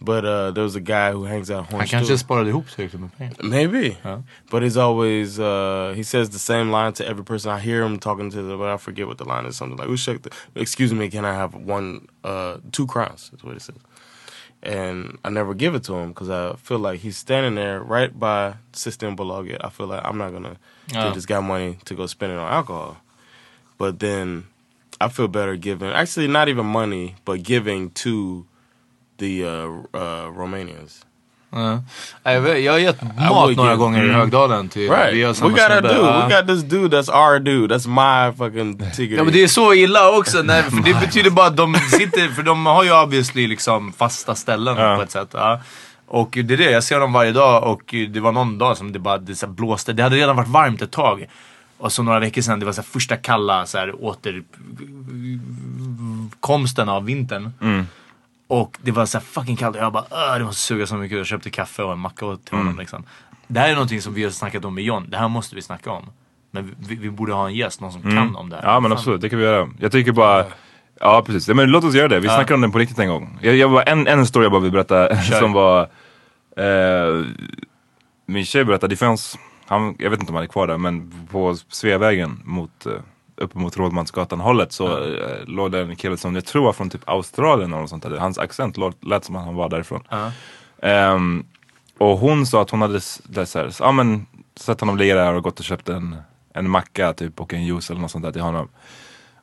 [0.01, 3.11] But uh, there was a guy who hangs out Han kanske sparade ihop tillräckligt med
[3.19, 3.37] pengar.
[3.43, 3.97] Maybe.
[4.03, 4.19] Huh?
[4.51, 7.51] But he's always uh, he says the same line to every person.
[7.51, 9.57] I hear him talking to the but I forget what the line is.
[9.57, 13.57] Something like, "We the, excuse me, can I have one uh, two crowns?" That's what
[13.57, 13.77] it says.
[14.63, 18.19] And I never give it to him because I feel like he's standing there right
[18.19, 19.59] by System Systembolaget.
[19.65, 20.57] I feel like I'm not gonna
[20.95, 21.03] Oh.
[21.05, 22.97] give this guy money to go spend it on alcohol.
[23.79, 24.45] But then
[25.01, 28.45] I feel better giving actually not even money, but giving to
[29.19, 29.51] the uh,
[29.95, 31.03] uh, Romanians.
[31.51, 31.83] Ja.
[32.57, 34.21] Jag, har gett mat några gånger i Mm.
[34.21, 35.15] Högdalen till Right.
[35.15, 35.95] vi har We samma got a dude.
[35.95, 36.27] Ja.
[36.29, 37.75] We got this dude that's our dude.
[37.75, 39.19] That's my fucking ticket.
[39.19, 42.29] Ja men det är så illa också, nej, för det betyder bara att de sitter,
[42.29, 44.97] för de har ju obviously liksom fasta ställen Ja.
[44.97, 45.29] på ett sätt.
[45.33, 45.61] Ja.
[46.09, 48.93] Och det är det, jag ser dem varje dag och det var någon dag som
[48.93, 49.93] det bara det så blåste.
[49.93, 51.27] Det hade redan varit varmt ett tag.
[51.79, 57.53] Och så några veckor sedan, det var så första kalla så här, återkomsten av vintern.
[57.61, 57.87] Mm.
[58.49, 61.19] Och det var så fucking kallt och jag bara "Åh, det måste suga så mycket.
[61.19, 62.81] Jag köpte kaffe och en macka åt till honom Mm.
[62.81, 63.05] liksom.
[63.47, 65.07] Det här är någonting som vi har snackat om med John.
[65.11, 66.05] Det här måste vi snacka om.
[66.51, 68.17] Men vi, vi borde ha en gäst, någon som Mm.
[68.17, 68.63] kan om det här.
[68.65, 68.99] Ja men Fan.
[68.99, 69.69] absolut, det kan vi göra.
[69.81, 70.45] Jag tycker bara,
[71.01, 71.49] ja precis.
[71.49, 72.21] Ja, men låt oss göra det.
[72.21, 72.35] Vi Ja.
[72.35, 73.39] snackade om den på riktigt en gång.
[73.43, 75.41] Jag, jag bara, en, en story jag bara vill berätta Kör.
[75.41, 75.81] som var,
[76.57, 77.25] eh,
[78.27, 81.13] min tjej berättade, det fanns, han, jag vet inte om han är kvar där, men
[81.31, 82.93] på Sveavägen mot, eh,
[83.37, 86.91] uppe mot Rådmansgatan hållet så eh, låg det en kille som jag tror var från
[86.91, 88.17] typ Australien eller något sånt där.
[88.17, 90.03] Hans accent lät som att han var därifrån.
[90.09, 90.33] Ja.
[90.83, 91.47] Ehm,
[91.99, 94.27] och hon sa att hon hade där, så här, så, ja, men,
[94.57, 96.17] sett honom ligga där och gått och köpt en,
[96.55, 98.69] en macka typ och en juice eller något sånt där till honom.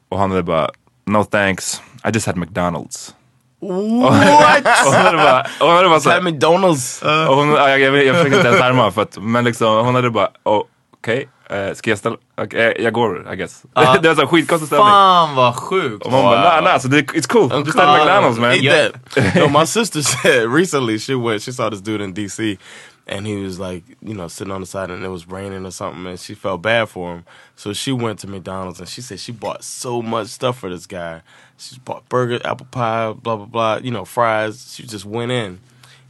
[0.10, 0.70] Och han hade bara,
[1.06, 3.16] no thanks, I just had McDonalds.
[3.60, 4.66] What?
[4.86, 7.02] Och hon hade bara, och hon hade bara så här, Had McDonalds.
[7.02, 9.96] och hon, ja, jag, jag, jag försöker inte ens härma för att, men liksom hon
[9.96, 10.64] hade bara, oh,
[10.98, 13.64] okej, eh, ska jag ställa, okay, eh, jag går I guess.
[13.74, 13.98] Ja.
[14.02, 14.88] det var så skitkonstig ställning.
[14.88, 16.06] Fan vad sjukt!
[16.06, 18.52] Och man bara, nah, nah, so it's cool, just had McDonalds man.
[18.52, 19.36] Eat that.
[19.36, 22.58] no, my sister said recently she went, she saw this dude in DC
[23.06, 25.72] and he was like, you know, sitting on the side and it was raining or
[25.72, 27.26] something and she felt bad for him.
[27.56, 30.86] So she went to McDonald's and she said she bought so much stuff for this
[30.86, 31.22] guy.
[31.58, 34.74] She bought burger, apple pie, blah, blah, blah, you know, fries.
[34.76, 35.60] She just went in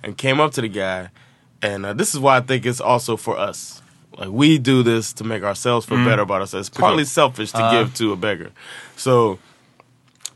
[0.03, 1.09] and came up to the guy.
[1.61, 3.81] And uh, this is why I think it's also for us.
[4.17, 6.05] Like we do this to make ourselves feel mm.
[6.05, 6.67] better about ourselves.
[6.67, 7.71] It's partly selfish to uh.
[7.71, 8.51] give to a beggar.
[8.95, 9.39] So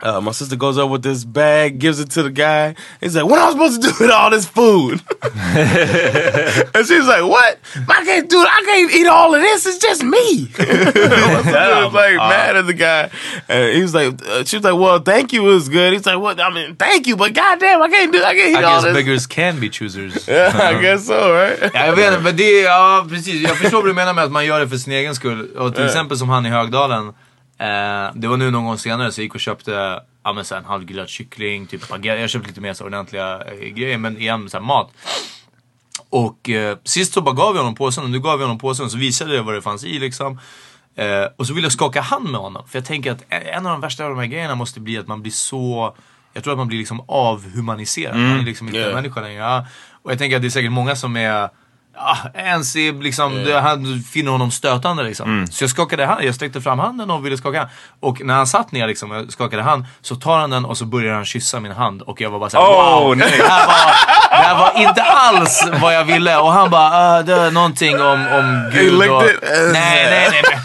[0.02, 2.76] uh, my sister goes up with this bag, gives it to the guy.
[3.02, 7.24] He's like, "What am I supposed to do with all this food?" and she's like,
[7.24, 7.60] "What?
[7.90, 8.38] I can't do.
[8.38, 9.66] I can't eat all of this.
[9.66, 13.10] It's just me." sister was like mad at the guy,
[13.50, 16.20] and he was like, uh, "She was like, well, thank you was good." He's like,
[16.20, 16.40] "What?
[16.40, 18.24] I mean, thank you, but goddamn, I can't do.
[18.24, 20.28] I can't eat I all guess this." beggars can be choosers.
[20.28, 21.72] yeah, I guess so, right?
[21.74, 23.42] Ja, jag vet inte, men det, ja precis.
[23.42, 25.56] Jag förstår vad du menar med att man gör det för sin egen skull.
[25.58, 27.14] Och till exempel som han i Högdalen.
[27.60, 30.56] Eh, det var nu någon gång senare så jag gick och köpte ja, men så
[30.56, 32.22] en halvgrillad kyckling, typ baguette.
[32.22, 34.92] Jag köpte lite mer så ordentliga eh, grejer, men igen så mat.
[36.10, 38.90] Och eh, sist så bara gav jag honom påsen och nu gav jag honom påsen
[38.90, 40.40] så visade jag vad det fanns i liksom.
[40.96, 42.68] Eh, och så ville jag skaka hand med honom.
[42.68, 45.08] För jag tänker att en av de värsta av de här grejerna måste bli att
[45.08, 45.96] man blir så
[46.34, 48.18] jag tror att man blir liksom avhumaniserad.
[48.18, 48.96] Man är liksom inte Yeah.
[48.96, 49.42] människa längre.
[49.42, 49.66] Ja.
[50.02, 51.50] Och jag tänker att det är säkert många som är
[52.00, 55.48] Ja, ens är liksom, det, han finner honom stötande liksom.
[55.52, 57.70] Så jag skakade hand, jag sträckte fram handen och ville skaka hand.
[58.00, 60.86] Och när han satt ner liksom, jag skakade hand, så tar han den och så
[60.86, 62.02] börjar han kyssa min hand.
[62.02, 63.18] Och jag var bara såhär, Oh, wow!
[63.18, 63.38] nej.
[63.38, 63.76] Det här, var,
[64.30, 66.38] det här var inte alls vad jag ville.
[66.38, 69.24] Och han bara, uh, det är någonting om, om Gud och...
[69.52, 70.42] Nej, nej, nej.
[70.52, 70.60] nej.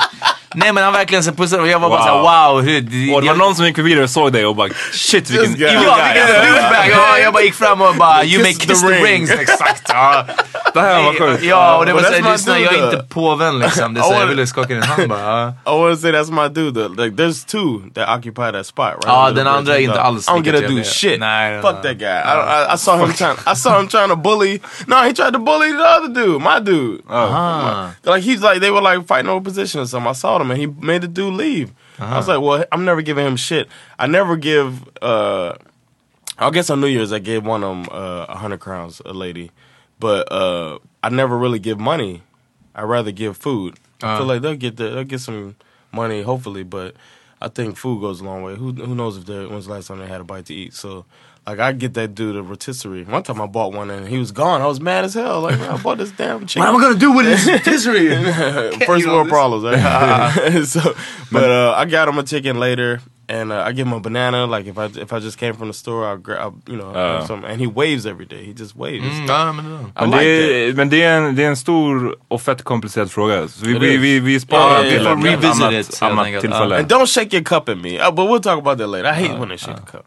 [0.55, 2.25] Nej men han verkligen så pussade och jag var bara Wow.
[2.25, 2.61] såhär, wow!
[2.63, 4.69] Hur, det, Och det var någon som gick förbi dig och såg dig och bara,
[4.93, 5.67] shit vilken guy.
[5.69, 6.15] evil Ja, guy.
[6.15, 6.91] vilken douchebag!
[6.91, 9.05] Ja, jag bara gick fram och bara, you may Kiss the kiss the ring.
[9.05, 9.31] rings.
[9.31, 9.83] Exakt.
[9.89, 10.25] Ja.
[10.75, 11.43] Det här var sjukt.
[11.45, 13.95] Ja, och det var såhär, lyssna jag är inte påven liksom.
[13.95, 15.21] Det är I så, jag wanna- ville skaka din hand bara.
[15.21, 15.49] ja.
[15.73, 16.73] I want to say that's my dude.
[16.81, 17.05] Though.
[17.05, 19.05] Like, there's two that occupy that spot, right?
[19.07, 21.21] Ja, den andra är inte alls I don't lika get to do shit.
[21.63, 22.09] Fuck that guy.
[22.09, 23.37] I, don't, I, I saw him trying.
[23.53, 24.61] I saw him trying to bully.
[24.87, 27.03] No, he tried to bully the other dude, my dude.
[28.05, 30.11] Like he's like they were like fighting over position or something.
[30.11, 31.73] I saw them and he made the dude leave.
[31.99, 33.69] I was like, well, I'm never giving him shit.
[33.99, 34.89] I never give.
[35.01, 35.55] uh
[36.39, 39.13] I guess on New Year's I gave one of them uh, a hundred crowns, a
[39.13, 39.51] lady,
[40.01, 42.23] but uh I never really give money.
[42.75, 43.77] I rather give food.
[44.03, 45.55] I feel like they'll get the, they'll get some
[45.93, 46.95] money hopefully, but
[47.41, 48.55] I think food goes a long way.
[48.57, 50.75] Who who knows if they when's the last time they had a bite to eat?
[50.75, 51.05] So
[51.47, 53.03] Like I get that dude a rotisserie.
[53.05, 54.63] One time I bought one and he was gone.
[54.63, 55.41] I was mad as hell.
[55.41, 56.63] Like man, I bought this damn chicken.
[56.63, 58.15] What am I gonna do with this rotisserie?
[58.87, 60.65] First You know, world problems, right?
[60.75, 60.95] so,
[61.33, 64.47] but uh, I got him a chicken later, and uh, I give him a banana.
[64.47, 67.19] Like if I if I just came from the store, I'll grab, you know, Uh.
[67.19, 67.45] have some.
[67.45, 68.45] And he waves every day.
[68.45, 69.05] He just waves.
[69.05, 70.73] Mm, ja, men det- I Men, like det, that.
[70.73, 73.49] är, men det, är en, det är en stor och fett komplicerad fråga.
[73.49, 74.01] Så vi, It vi, is.
[74.01, 76.41] vi, vi sparar Ja, till vi får ett revisit annat, it, helt annat enkelt.
[76.43, 76.77] tillfälle.
[76.79, 77.99] And don't shake your cup at me.
[77.99, 79.09] Uh, but we'll talk about that later.
[79.11, 80.07] I hate when they shake the cup.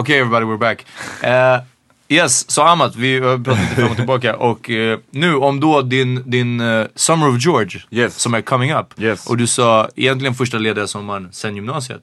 [0.00, 0.86] Okej everybody, we're back.
[1.22, 1.60] Eh,
[2.08, 5.82] yes, så Amat, vi har pratat lite fram och tillbaka och eh, nu om då
[5.82, 8.16] din, din eh, Summer of George Yes.
[8.18, 8.86] som är coming up.
[9.00, 9.26] Yes.
[9.26, 12.02] Och du sa egentligen första lediga sommaren sen gymnasiet.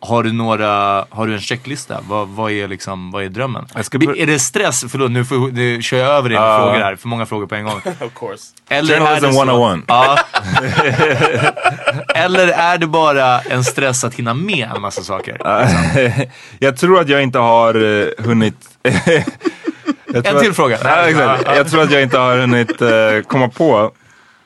[0.00, 1.98] Har du några, har du en checklista?
[2.08, 3.66] Vad, vad är liksom, vad är drömmen?
[3.74, 4.84] Är det stress?
[4.88, 6.58] Förlåt nu, får, nu kör jag över dig med Ja.
[6.58, 7.76] frågor här, för många frågor på en gång.
[8.00, 8.44] of course.
[8.68, 9.84] Eller är Journalism det så- 101.
[9.86, 10.18] Ja.
[12.14, 15.38] Eller är det bara en stress att hinna med en massa saker?
[16.58, 18.56] jag tror att jag inte har uh, hunnit...
[20.14, 20.78] En att- till fråga.
[20.84, 21.42] Ja, exakt.
[21.56, 22.88] Jag tror att jag inte har hunnit eh,
[23.26, 23.92] komma på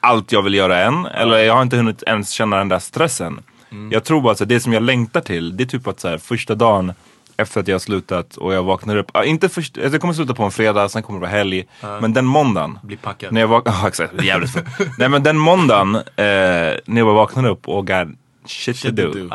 [0.00, 1.06] allt jag vill göra än.
[1.06, 3.40] Eller jag har inte hunnit ens känna den där stressen.
[3.70, 3.92] Mm.
[3.92, 6.18] Jag tror bara att det som jag längtar till, det är typ att så här,
[6.18, 6.92] första dagen
[7.36, 10.14] efter att jag har slutat och jag vaknar upp, ja, inte först, alltså jag kommer
[10.14, 11.66] sluta på en fredag, sen kommer det vara helg.
[12.00, 12.78] Men den måndagen.
[12.82, 13.32] Bli packad.
[13.32, 14.64] När jag vaknar, ja exakt, jävligt full.
[14.98, 18.08] Nej men den måndagen, eh, när jag bara vaknar upp och got
[18.46, 19.12] shit, to do.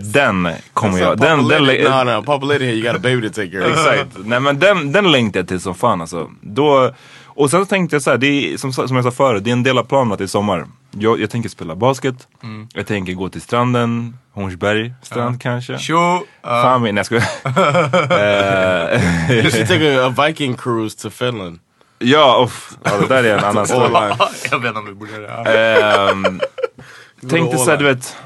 [0.00, 3.34] Den kommer jag, den, den, no, no, Papa Lady here, you got a baby to
[3.34, 3.70] take care of.
[3.70, 4.16] Exakt.
[4.24, 6.30] Nej men den, den längtar jag till som fan alltså.
[6.40, 6.94] Då,
[7.36, 9.50] och sen så tänkte jag så här, det är, som, som jag sa förut, det
[9.50, 10.66] är en del av planen att det är sommar.
[10.98, 12.68] Jag, jag tänker spela basket, Mm.
[12.74, 15.78] jag tänker gå till stranden, Hornsberg strand kanske.
[15.78, 15.96] Tjo!
[16.42, 17.24] Fan min, nej jag skojar.
[18.96, 21.58] Eh, You should take a, a Viking cruise to Finland.
[21.98, 23.92] Ja, uff, ja, det där är en annan story.
[24.50, 25.82] jag vet inte om vi borde göra det.
[26.10, 26.40] Ehm,
[27.30, 28.16] tänkte såhär, du vet.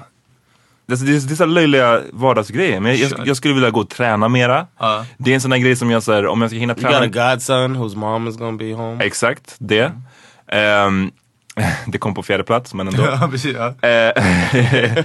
[0.91, 2.81] Det är, det är, det är så löjliga vardagsgrejer.
[2.81, 4.67] Men jag, jag, jag skulle vilja gå och träna mera.
[4.79, 5.07] Ja.
[5.19, 6.91] Det är en sån där grej som jag säger, om jag ska hinna You got
[6.91, 7.31] träna.
[7.31, 9.05] a godson whose mom is gonna be home.
[9.05, 9.93] Exakt, det.
[10.53, 11.11] Ehm,
[11.87, 13.03] det kom på fjärde plats men ändå.
[13.21, 13.57] Ja, precis.
[13.57, 13.89] Ja.
[13.89, 15.05] Eh,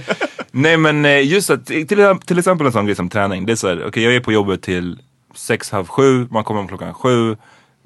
[0.50, 3.46] Nej men eh, just att, till, till exempel en sån grej som träning.
[3.46, 4.98] Det är såhär, okej jag är på jobbet till
[5.34, 7.36] sex, halv sju, man kommer om klockan sju.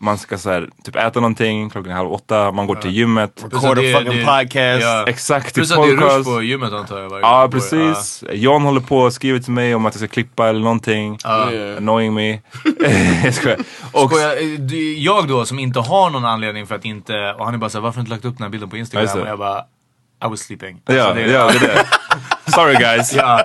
[0.03, 3.44] Man ska såhär, typ äta någonting klockan halv åtta, man går till gymmet.
[3.44, 4.82] Record a fucking det- podcast.
[4.82, 5.05] Ja.
[5.07, 7.12] Exakt, Plus till att det är rush på gymmet antar jag.
[7.22, 7.51] Ja gång.
[7.51, 8.24] precis.
[8.32, 11.18] John håller på och skriver till mig om att jag ska klippa eller någonting.
[11.26, 11.76] Yeah.
[11.76, 12.30] Annoying me.
[13.24, 13.59] jag skojar.
[13.92, 14.03] Ja.
[14.03, 17.55] Och, Skojar, du- jag då som inte har någon anledning för att inte, och han
[17.55, 19.20] är bara såhär, varför har du inte lagt upp den här bilden på Instagram?
[19.22, 19.61] och jag bara,
[20.24, 20.80] I was sleeping.
[20.86, 21.84] ja, Alltså, det- ja, det är
[22.46, 22.53] det.
[22.53, 23.14] Sorry guys.
[23.14, 23.44] Ja.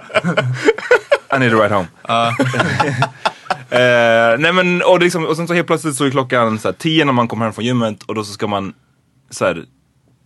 [1.36, 1.88] I need to ride home.
[3.50, 6.74] Eh, nej men, och, liksom, och sen så helt plötsligt så är klockan så här,
[6.74, 8.74] tio när man kommer hem från gymmet och då så ska man
[9.30, 9.64] så här,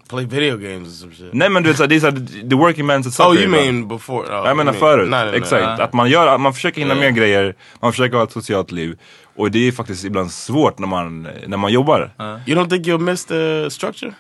[0.10, 1.34] Play video games or some shit.
[1.34, 3.88] Nej men du vet såhär, det är såhär, the working man's at Oh, you mean
[3.88, 4.28] before?
[4.42, 5.42] Oh, Jag menar förut, Nej, nej, nej.
[5.42, 5.82] exakt.
[5.82, 8.98] Att man, gör, man försöker hinna med grejer, man försöker ha ett socialt liv.
[9.36, 12.12] Och det är faktiskt ibland svårt när man, när man jobbar.
[12.48, 14.14] You don't think you'll miss the structure?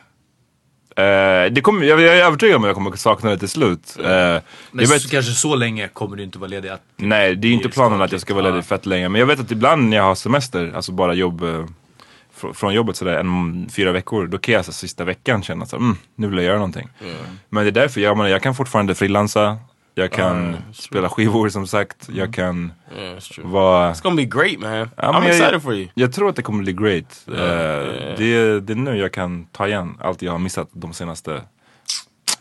[1.00, 3.96] Eh, det kommer, jag, jag är övertygad om att jag kommer sakna det till slut.
[4.00, 4.42] Eh, Men
[4.72, 6.70] jag vet, så, kanske så länge kommer du inte vara ledig.
[6.70, 9.10] Att, nej, det är inte det planen att jag ska vara ledig fett länge.
[9.10, 11.66] Men jag vet att ibland när jag har semester, alltså bara jobb eh,
[12.40, 15.76] fr- från jobbet sådär en, fyra veckor, då kan jag så sista veckan känna så
[15.76, 16.90] mm, nu vill jag göra någonting.
[17.50, 19.58] Men det är därför, jag, menar, jag kan fortfarande frilansa,
[20.00, 23.20] jag kan spela skivor som sagt, jag kan Yeah,
[23.52, 23.92] vara...
[23.94, 24.72] It's gonna be great, man.
[24.72, 25.88] Ja, I'm jag- excited for you.
[25.94, 27.24] Jag tror att det kommer bli great.
[27.28, 27.34] Eh,
[28.18, 31.42] Det, är, det är nu jag kan ta igen allt jag har missat de senaste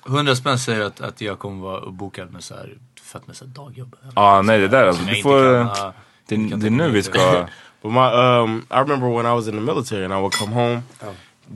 [0.09, 2.77] 100 spänn säger att, att jag kommer vara bokad med så här,
[3.13, 3.97] fett med så här dagjobb.
[4.15, 5.05] Ja, nej det där alltså.
[5.05, 5.93] Du jag får, kan, ah,
[6.29, 7.47] det, kan det är nu vi ska...
[7.83, 10.53] But my um, I remember when I was in the military and I would come
[10.53, 10.83] home.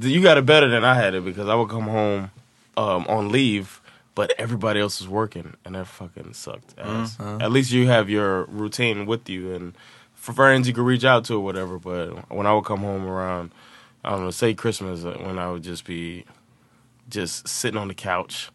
[0.02, 2.28] You got it better than I had it because I would come home
[2.76, 3.66] um, on leave,
[4.14, 6.74] but everybody else was working and that fucking sucked.
[6.78, 7.18] Ass.
[7.18, 9.74] At least you have your routine with you and
[10.14, 11.78] for friends you could reach out to or whatever.
[11.80, 13.50] But when I would come home around,
[14.04, 16.24] I don't know, say Christmas, uh, when I would just be
[17.08, 18.50] just sitting on the couch.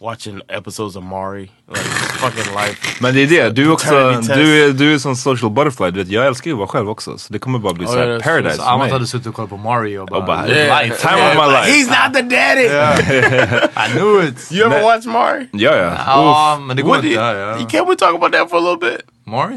[0.00, 1.80] Watching episodes of Mari, like
[2.20, 2.96] fucking life.
[3.00, 4.34] Men det är det, du också, Paternity test.
[4.38, 6.90] du är, du är som social butterfly, du vet, jag älskar ju att vara själv
[6.90, 7.18] också.
[7.18, 8.92] Så det kommer bara bli Oh, såhär yeah, paradise Så för Amat mig.
[8.92, 11.08] hade suttit och kollat på Mario och bara, Och bara, "Live yeah, life.
[11.08, 11.70] time of my life.
[11.70, 12.66] He's not the daddy.
[13.86, 14.52] I knew it.
[14.52, 15.48] You ever watch Mari?
[15.52, 15.92] Ja ja.
[16.06, 17.08] Ja, men det går inte.
[17.08, 17.22] Ja.
[17.56, 19.00] Can't we talk about that for a little bit?
[19.26, 19.54] Mari?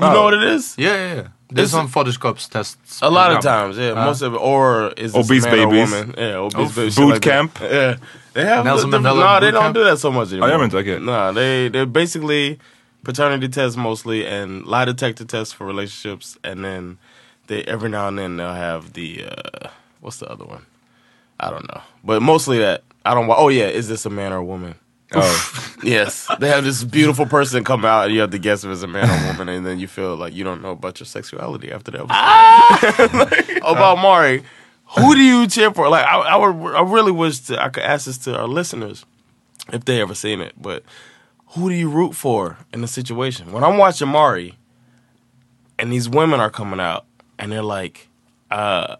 [0.00, 0.74] You know what it is?
[0.78, 1.22] Ja, ja, ja.
[1.52, 2.78] Det är som faderskapstest.
[3.02, 4.04] A lot of times, yeah.
[4.06, 5.92] Most of it, or is this Obese a man babies.
[5.92, 6.14] or woman?
[6.18, 6.74] Yeah, obese Oof.
[6.76, 6.96] babies.
[6.96, 7.74] Boot shit like.
[7.74, 7.96] Yeah,
[8.32, 8.64] they have.
[8.64, 9.74] Nelson the, the, Mandela no, they boot don't camp?
[9.74, 10.50] do that so much anymore.
[10.50, 10.76] gör de inte?
[10.76, 11.00] Okej.
[11.00, 12.58] No, they they're basically
[13.04, 16.98] paternity tests mostly and lie detector tests for relationships, and then
[17.46, 19.68] they every now and then they'll have the uh,
[20.00, 20.66] what's the other one?
[21.38, 23.30] I don't know, but mostly that I don't.
[23.30, 24.74] Oh yeah, is this a man or a woman?
[25.14, 25.56] Oh.
[25.82, 28.82] Yes, they have this beautiful person come out, and you have to guess if it's
[28.82, 31.06] a man or a woman, and then you feel like you don't know about your
[31.06, 32.04] sexuality after that.
[33.14, 34.42] Like, about Mari,
[34.98, 35.88] who do you cheer for?
[35.88, 39.04] Like, I, I would, I really wish to, I could ask this to our listeners
[39.72, 40.82] if they ever seen it, but
[41.48, 43.52] who do you root for in the situation?
[43.52, 44.56] When I'm watching Mari,
[45.78, 47.06] and these women are coming out,
[47.38, 48.08] and they're like,
[48.50, 48.96] uh,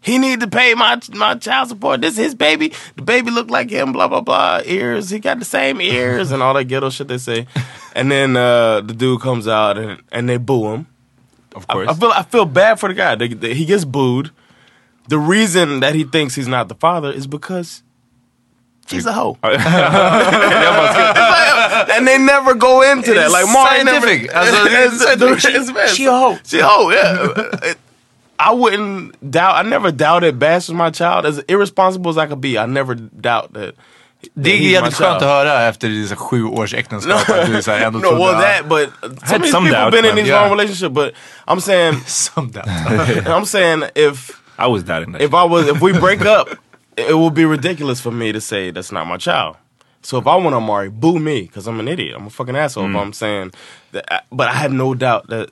[0.00, 2.00] he need to pay my my child support.
[2.00, 2.72] This is his baby.
[2.96, 3.92] The baby look like him.
[3.92, 4.60] Blah blah blah.
[4.64, 5.10] Ears.
[5.10, 7.46] He got the same ears and all that ghetto shit they say.
[7.94, 10.86] And then uh, the dude comes out and and they boo him.
[11.54, 11.88] Of I, course.
[11.90, 13.16] I feel I feel bad for the guy.
[13.16, 14.30] They, they- he gets booed.
[15.08, 17.82] The reason that he thinks he's not the father is because
[18.86, 19.36] she's a hoe.
[19.42, 19.60] jag
[20.74, 23.30] bara, ska, and they never go into that.
[23.30, 24.06] Like Mari never.
[24.06, 24.34] scientific.
[24.34, 25.60] Alltså, det är.
[25.60, 25.88] It's bad.
[25.90, 26.38] She a hoe.
[26.44, 26.90] She a hoe.
[26.92, 27.74] Yeah.
[28.38, 29.56] I wouldn't doubt.
[29.66, 31.26] I never doubted Bash was my child.
[31.26, 33.74] As irresponsible as I could be, I never doubt that.
[34.34, 35.30] Det är he's my jävligt skönt att child.
[35.30, 38.68] höra efter dina sju års äktenskap att du så här ändå No, trodde well that,
[38.68, 38.90] but
[39.28, 40.40] some of these some people doubt, been in these Yeah.
[40.42, 40.94] long relationships.
[40.94, 41.12] But
[41.46, 42.62] I'm saying, Som det.
[43.26, 45.22] I'm saying if I was that in that.
[45.22, 46.48] if I was if we break up,
[46.96, 49.56] it would be ridiculous for me to say that's not my child.
[50.02, 52.16] So if I want to marry, boo me because I'm an idiot.
[52.18, 52.88] I'm a fucking asshole.
[52.90, 53.52] If I'm saying
[53.92, 55.48] that, but I have no doubt that.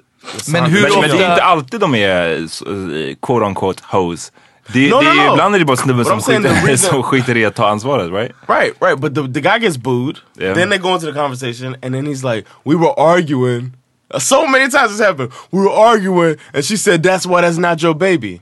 [0.53, 4.33] Men hur men, men det är ofta- inte alltid de är eh, quote unquote hoes.
[4.73, 5.33] Det, No, det no, är, no.
[5.33, 7.45] Ibland är det bara snubben But som I'm saying the skiter, reason- som skiter i
[7.45, 8.33] att ta ansvaret, right?
[8.49, 8.99] Right, right.
[9.01, 10.19] But the, the guy gets booed.
[10.41, 10.55] Yeah.
[10.55, 13.73] Then they go into the conversation, and then he's like, "We were arguing."
[14.19, 15.31] So many times this happened.
[15.53, 18.41] We were arguing, and she said, "That's why that's not your baby."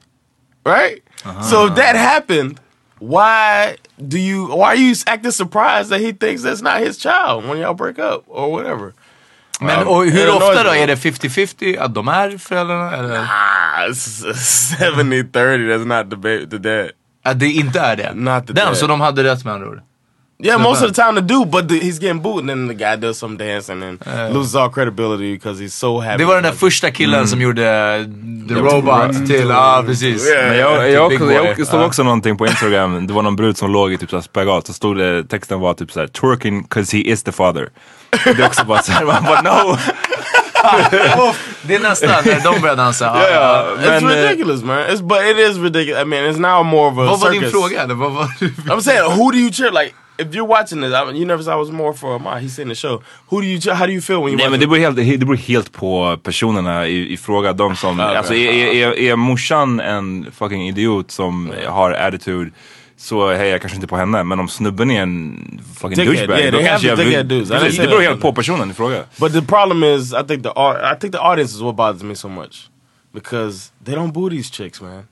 [0.65, 1.03] Right.
[1.51, 2.59] So if that happened,
[2.99, 4.47] why do you?
[4.47, 7.99] Why are you acting surprised that he thinks that's not his child when y'all break
[7.99, 8.93] up or whatever?
[9.61, 10.71] Men och hur ofta då?
[10.75, 12.97] Är det 50-50 att de är föräldrarna?
[12.97, 14.35] Eller Ah, it's
[14.97, 15.33] 70 30.
[15.33, 16.91] That's not the the dad.
[17.25, 18.15] att det inte är det?
[18.15, 18.77] Not the Den, dad.
[18.77, 19.81] så de hade rätt med andra ord?
[20.45, 22.75] Yeah, most of the time to do, but the, he's getting booed, and then the
[22.75, 23.99] guy does some dance and then
[24.35, 26.19] loses all credibility because he's so happy.
[26.19, 27.63] Det var den där första killen som gjorde
[28.49, 30.29] The Robot till, ja precis.
[30.29, 30.49] Yeah.
[30.49, 31.35] Men jag, jag, Boy.
[31.35, 34.23] jag såg också någonting på Instagram, det var någon brud som låg i typ såhär
[34.23, 37.69] spagat, så stod det, texten var typ såhär twerking cause he is the father.
[38.25, 39.77] Det är också bara såhär, man bara no!
[41.63, 43.05] Det är nästan när de börjar dansa.
[43.05, 43.67] Ja, ja.
[43.79, 44.79] It's men, eh, ridiculous, man.
[44.79, 46.03] It's but it is ridiculous.
[46.03, 47.41] I mean, it's now more of a Vad var circus.
[47.41, 47.83] din fråga?
[47.83, 49.71] Eller vad var I'm saying, who do you cheer?
[49.71, 52.39] Like, if you're watching this, I, saw I was more for Ma.
[52.39, 53.03] He's in the show.
[53.29, 53.59] Who do you?
[53.73, 56.17] How do you feel when you Nej men det beror helt, det beror helt på
[56.23, 57.53] personerna i, i fråga.
[57.53, 62.51] De som, Ja, alltså är, är, är, morsan en fucking idiot som har attitude
[62.97, 64.25] så hejar jag kanske inte på henne.
[64.25, 67.87] Men om snubben är en fucking Dickhead, douchebag yeah, då kanske jag vill, Precis, Det
[67.87, 69.05] beror helt på personen i fråga.
[69.21, 70.51] But the problem is, I think the
[70.95, 72.69] I think the audience is what bothers me so much
[73.15, 75.07] because they don't boo these chicks, man.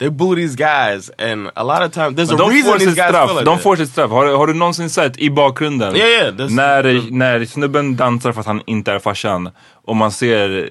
[0.00, 2.78] They boo these guys, and a lot of times there's Men a de reason får
[2.78, 3.28] these sitt guys straff.
[3.28, 4.10] feel like de får sitt straff.
[4.10, 8.46] Har, har du någonsin sett i bakgrunden Yeah, yeah, när, när snubben dansar för att
[8.46, 10.68] han inte är farsan och man ser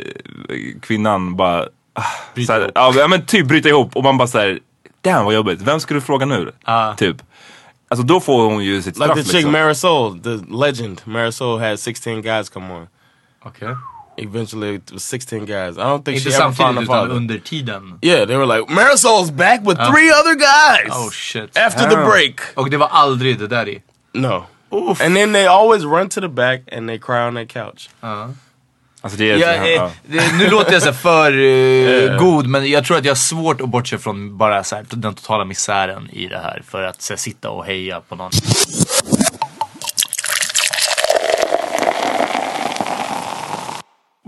[0.49, 4.59] eh, kvinnan bara ah, såhär, ja, men typ bryta ihop och man bara såhär
[5.01, 6.51] Damn vad jobbigt, vem ska du fråga nu?
[6.63, 6.93] Ah.
[6.93, 7.17] Typ.
[7.87, 9.51] Alltså då får hon ju sitt Like straff the chick liksom.
[9.51, 11.01] Marisol, the legend.
[11.05, 12.87] Marisol had 16 guys come on.
[13.43, 13.75] Okej.
[14.23, 15.77] Eventually it was 16 guys.
[15.77, 17.15] I don't think Inte she ever found a father.
[17.15, 17.99] under tiden.
[18.01, 19.91] Yeah, they were like, Marisol's back with Ja.
[19.91, 20.91] three other guys!
[20.91, 21.57] Oh shit.
[21.57, 22.39] After the break.
[22.55, 23.81] Och det var aldrig det där i?
[24.13, 24.45] No.
[25.01, 27.89] And then they always run to the back and they cry on their couch.
[29.01, 29.37] Alltså det är...
[29.37, 29.91] Ja, eh, ja.
[30.07, 32.17] det, nu låter jag så för eh, Yeah.
[32.19, 35.13] god men jag tror att jag har svårt att bortse från bara så här, den
[35.13, 38.31] totala misären i det här för att så här, sitta och heja på någon.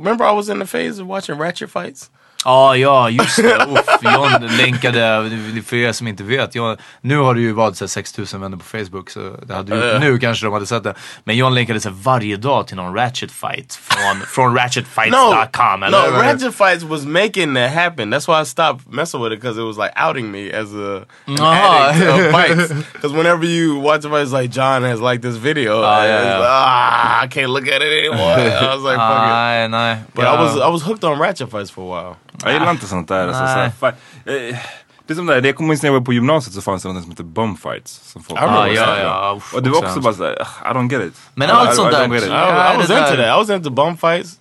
[0.02, 2.10] Remember I was in the phase of watching Ratchet fights?
[2.46, 3.56] Ja, ja, just det.
[3.56, 5.32] Uff, John länkade,
[5.66, 8.58] för er som inte vet, John, nu har du ju vad, så här 6000 vänner
[8.58, 10.00] på Facebook så det hade du, Ja.
[10.00, 10.94] nu kanske de hade sett det.
[11.24, 15.80] Men John länkade så varje dag till någon Ratchet fight från, från ratchetfights.com.
[15.80, 18.14] no, eller vad- Ratchet Fights was making that happen.
[18.14, 21.02] That's why I stopped messing with it because it was like outing me as a
[21.28, 22.74] an addict of fights.
[22.94, 25.82] Because whenever you watch a fight, it's like John has liked this video.
[25.84, 26.40] Ah, yeah, yeah.
[26.40, 28.34] like, ah, I can't look at it anymore.
[28.72, 29.72] I was like, fuck it.
[29.72, 29.98] Nej.
[30.16, 30.34] But Ja.
[30.36, 32.16] I was I was hooked on Ratchet Fights for a while.
[32.44, 33.28] Jag gillar inte sånt där.
[33.28, 33.92] Alltså, så här, Nej.
[34.26, 34.58] fa- eh,
[35.08, 36.84] det är som det, det jag kommer ihåg när jag var på gymnasiet så fanns
[36.84, 38.12] det något som heter bumfights.
[38.12, 40.92] Som folk Ja, var ja, ja, uff, Och det var också bara såhär, I don't
[40.92, 41.14] get it.
[41.34, 42.30] Men I- allt I- sånt I där- don't get it.
[42.30, 43.38] I, Ja, I was det into där- that.
[43.38, 44.38] I was into bum fights.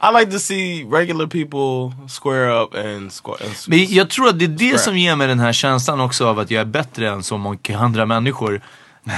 [0.00, 3.38] I like to see regular people square up and square.
[3.68, 6.38] Men jag tror att det är det som ger mig den här känslan också av
[6.38, 8.60] att jag är bättre än så många andra människor.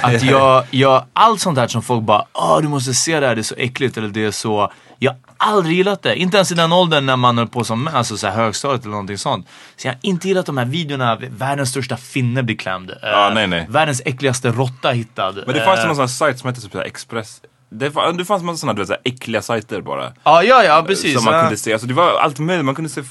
[0.03, 3.35] Att jag, jag, allt sånt här som folk bara, åh du måste se det här,
[3.35, 4.73] det är så äckligt eller det är så.
[4.99, 6.17] Jag aldrig gillat det.
[6.17, 8.91] Inte ens i den åldern när man höll på som alltså så här högstadiet eller
[8.91, 9.47] någonting sånt.
[9.77, 12.93] Så jag har inte gillat de här videorna, världens största finne blir klämd.
[13.03, 13.67] Ja, eh, nej, nej.
[13.71, 15.33] Världens äckligaste råtta hittad.
[15.47, 17.41] Men det fanns ju Eh, någon sån här sajt som hette typ Express.
[17.71, 20.13] Det, fa- det fanns massa sådana du vet, så här äckliga sajter bara.
[20.25, 21.15] Ja, ja, ja precis.
[21.15, 21.41] Som man ja.
[21.41, 21.73] kunde se.
[21.73, 22.65] Alltså det var allt möjligt.
[22.65, 23.03] Man kunde se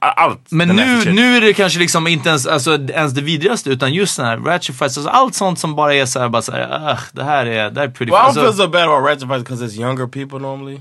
[0.00, 0.40] allt.
[0.50, 4.16] Men nu, nu är det kanske liksom inte ens, alltså, ens det vidrigaste utan just
[4.16, 7.24] den här ratchet fights, alltså allt sånt som bara är såhär, bara såhär, "Ugh, det
[7.24, 9.28] här är, det här är pretty Well, I don't alltså, feel so bad about Ratchet
[9.28, 10.80] fights because it's younger people normally.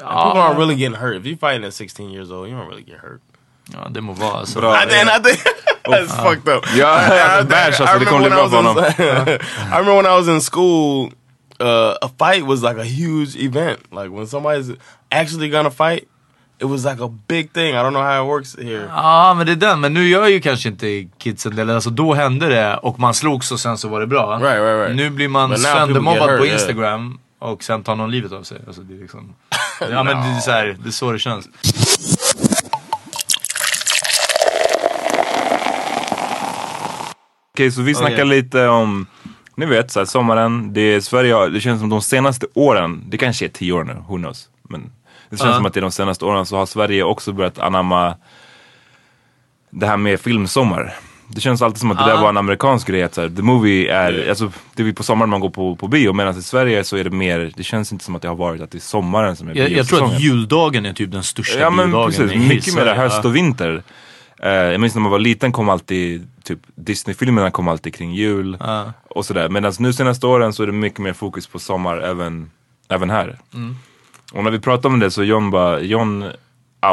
[0.00, 1.16] And people aren't really getting hurt.
[1.16, 3.20] If you're fighting at 16 years old, you don't really get hurt.
[3.72, 4.60] Ja, det må vara alltså.
[4.60, 4.74] Bra.
[4.74, 5.38] I, and I think
[5.84, 6.64] that's fucked up.
[6.76, 9.16] Ja, I, I, Bash, I alltså, det kommer bli remember bra when I för was
[9.16, 9.28] honom.
[9.28, 9.40] in,
[9.72, 11.12] I remember when I was in school,
[11.60, 13.78] uh, a fight was like a huge event.
[13.92, 14.76] Like when somebody's
[15.10, 16.04] actually gonna fight,
[16.60, 17.74] it was like a big thing.
[17.74, 18.88] I don't know how it works here.
[18.96, 22.14] Ja men det är den, men nu gör ju kanske inte kidsen det, alltså då
[22.14, 24.38] hände det och man slogs och sen så var det bra.
[24.38, 24.96] Right, right, right.
[24.96, 26.58] Nu blir man söndermobbad hurt, på yeah.
[27.38, 28.58] Och sen tar någon livet av sig.
[28.66, 29.34] Alltså det är liksom,
[29.80, 31.48] ja men det är, så här, det är så det känns.
[37.54, 38.24] Okej, så vi snackar Okej.
[38.42, 39.06] lite om,
[39.56, 40.72] ni vet, så här, sommaren.
[40.72, 43.96] Det är Sverige, det känns som de senaste åren, det kanske är tio år nu,
[44.08, 44.48] who knows.
[44.62, 44.92] Men
[45.30, 45.56] det känns Ja.
[45.56, 48.16] som att det är de senaste åren så har Sverige också börjat anamma
[49.70, 50.94] det här med filmsommar.
[51.30, 53.02] Det känns alltid som att det där var en amerikansk grej.
[53.02, 55.88] Att så här, the movie är, alltså, det är på sommaren man går på, på
[55.88, 56.12] bio.
[56.12, 58.60] Medan i Sverige så är det mer, det känns inte som att det har varit
[58.60, 61.60] att det är sommaren som är Jag, jag tror att juldagen är typ den största
[61.60, 63.82] Ja men precis, i mycket mer höst och vinter.
[64.42, 68.56] Eh, jag minns när man var liten kom alltid, typ Disney-filmerna kom alltid kring jul.
[68.60, 68.92] Ja.
[69.08, 69.48] Och sådär.
[69.48, 72.50] Medan nu senaste åren så är det mycket mer fokus på sommar även,
[72.88, 73.38] även här.
[73.54, 73.76] Mm.
[74.32, 76.24] Och när vi pratade om det så John, bara, John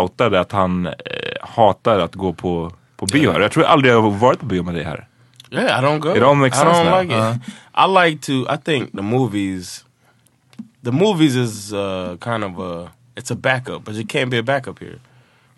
[0.01, 0.93] outade att han eh,
[1.41, 3.39] hatar att gå på, på bio här.
[3.39, 5.07] Jag tror aldrig jag har varit på bio med dig här.
[5.51, 6.15] Yeah, I don't go.
[6.15, 7.01] It all makes I sense don't now.
[7.01, 7.53] like it.
[7.75, 8.45] I like to.
[8.53, 9.85] I think the movies.
[10.83, 12.91] The movies is uh, kind of a.
[13.15, 14.99] It's a backup, but it can't be a backup here.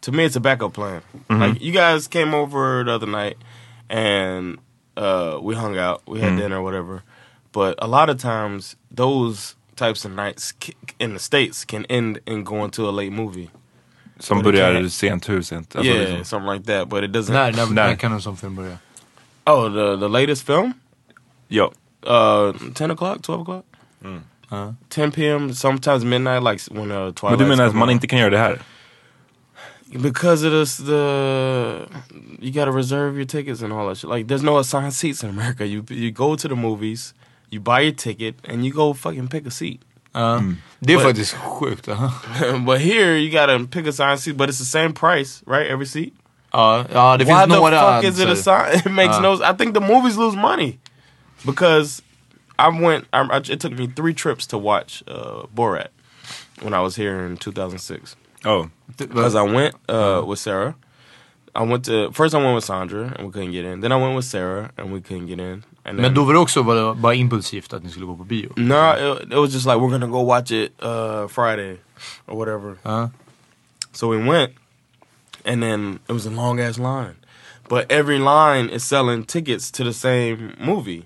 [0.02, 1.02] To me, it's a backup plan.
[1.30, 3.38] Like you guys came over the other night,
[3.90, 4.60] and
[4.96, 6.02] uh, we hung out.
[6.06, 7.04] We had dinner, or whatever.
[7.52, 10.54] But a lot of times, those types of nights
[11.00, 13.50] in the states can end in going to a late movie.
[14.20, 15.76] Som börjar kan- sent, hur sent?
[15.76, 16.26] Alltså, yeah, liksom.
[16.26, 16.90] something like that.
[16.90, 17.34] But it doesn't.
[17.34, 18.78] När, när, när kan en sån film börja?
[19.46, 20.74] Oh, the the latest film.
[21.48, 21.72] Ja.
[22.08, 23.64] uh 10 o'clock 12 o'clock
[24.52, 24.72] Uh.
[24.90, 28.20] 10 p.m sometimes midnight like when uh Men twilight du menar att man inte kan
[28.20, 28.60] göra det här?
[30.02, 31.88] because it is the
[32.40, 35.30] you gotta reserve your tickets and all that shit like there's no assigned seats in
[35.30, 37.14] america you you go to the movies
[37.50, 39.82] you buy your ticket and you go fucking pick a seat
[40.18, 40.58] Mm.
[40.80, 41.88] Det är But- faktiskt sjukt.
[41.90, 42.12] aha.
[42.66, 46.14] but here you gotta pick assigned seat but it's the same price right every seat
[46.54, 49.22] ja det why the fuck is it så- assigned it makes Uh.
[49.22, 50.78] no i think the movies lose money
[51.46, 52.02] because
[52.60, 55.88] i went I, I, it took me three trips to watch uh borat
[56.62, 58.16] when i was here in 2006
[58.46, 58.70] Oh.
[58.98, 60.76] because uh, I went uh, with Sarah.
[61.56, 63.82] I went to first I went with Sandra and we couldn't get in.
[63.82, 65.64] Then I went with Sarah and we couldn't get in.
[65.88, 68.50] And Men då var det också bara, bara impulsivt att ni skulle gå på bio?
[68.58, 71.78] no, it, it was just like we're gonna go watch it uh, Friday
[72.26, 72.76] or whatever.
[72.84, 73.10] Ja.
[73.94, 74.52] So we went,
[75.46, 77.16] and then it was a long ass line.
[77.70, 81.04] but every line is selling tickets to the same movie.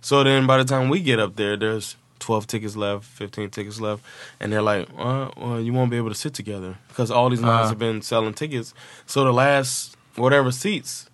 [0.00, 3.78] So then by the time we get up there, there's 12 tickets left, 15 tickets
[3.80, 4.02] left,
[4.40, 7.42] and they're like, uh, well, you won't be able to sit together because all these
[7.42, 7.68] lines Uh.
[7.68, 8.72] have been selling tickets.
[9.06, 11.07] So the last whatever seats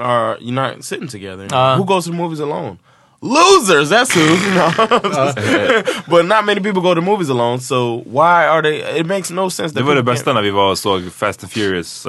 [0.00, 1.46] are you're not sitting together.
[1.52, 1.76] Uh.
[1.76, 2.78] who goes to the movies alone?
[3.22, 4.20] Losers, that's who.
[4.54, 4.70] No.
[6.08, 7.60] but not many people go to movies alone.
[7.60, 8.98] So why are they?
[9.00, 9.74] It makes no sense.
[9.74, 12.06] Det that var det bästa när vi var och såg Fast and Furious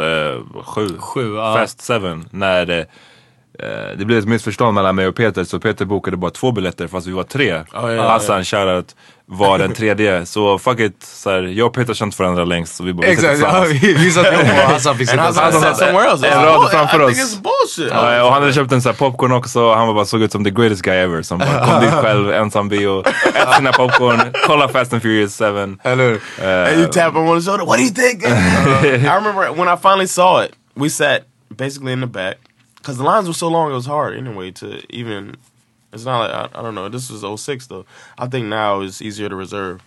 [0.66, 0.98] 7.
[1.00, 1.54] Sju, ja.
[1.58, 2.24] Fast 7.
[2.32, 2.80] När det,
[3.60, 6.88] eh, det blev ett missförstånd mellan mig och Peter så Peter bokade bara två biljetter
[6.88, 7.64] fast vi var tre.
[7.74, 8.10] ja, ja.
[8.10, 8.96] Hassan, shoutout,
[9.34, 10.26] var den tredje.
[10.26, 13.08] Så fuck it, så här, jag och Peter har känt varandra längst så vi bara
[13.08, 14.00] vi sitter Exakt, ja, tillsammans.
[14.00, 15.82] vi, satt ihop och Hassan fick And sitta tillsammans.
[15.82, 16.28] else.
[16.28, 17.38] En rad framför oss.
[17.90, 20.32] Ja, och han hade köpt en sån här popcorn också han var bara såg ut
[20.32, 24.20] som the greatest guy ever som bara kom dit själv, ensam bio, äter sina popcorn,
[24.48, 25.78] kolla Fast and Furious 7.
[25.84, 26.22] Eller hur?
[26.46, 27.66] and you tap him on the shoulder.
[27.66, 28.24] What do you think?
[28.26, 28.32] Uh,
[29.12, 30.52] I remember when I finally saw it.
[30.76, 31.22] We sat
[31.58, 32.36] basically in the back
[32.78, 33.72] because the lines were so long.
[33.72, 35.36] It was hard anyway to even.
[35.94, 36.90] It's not like I, I don't know.
[36.90, 37.86] This was 06 though.
[38.18, 39.80] I think now it's easier to reserve.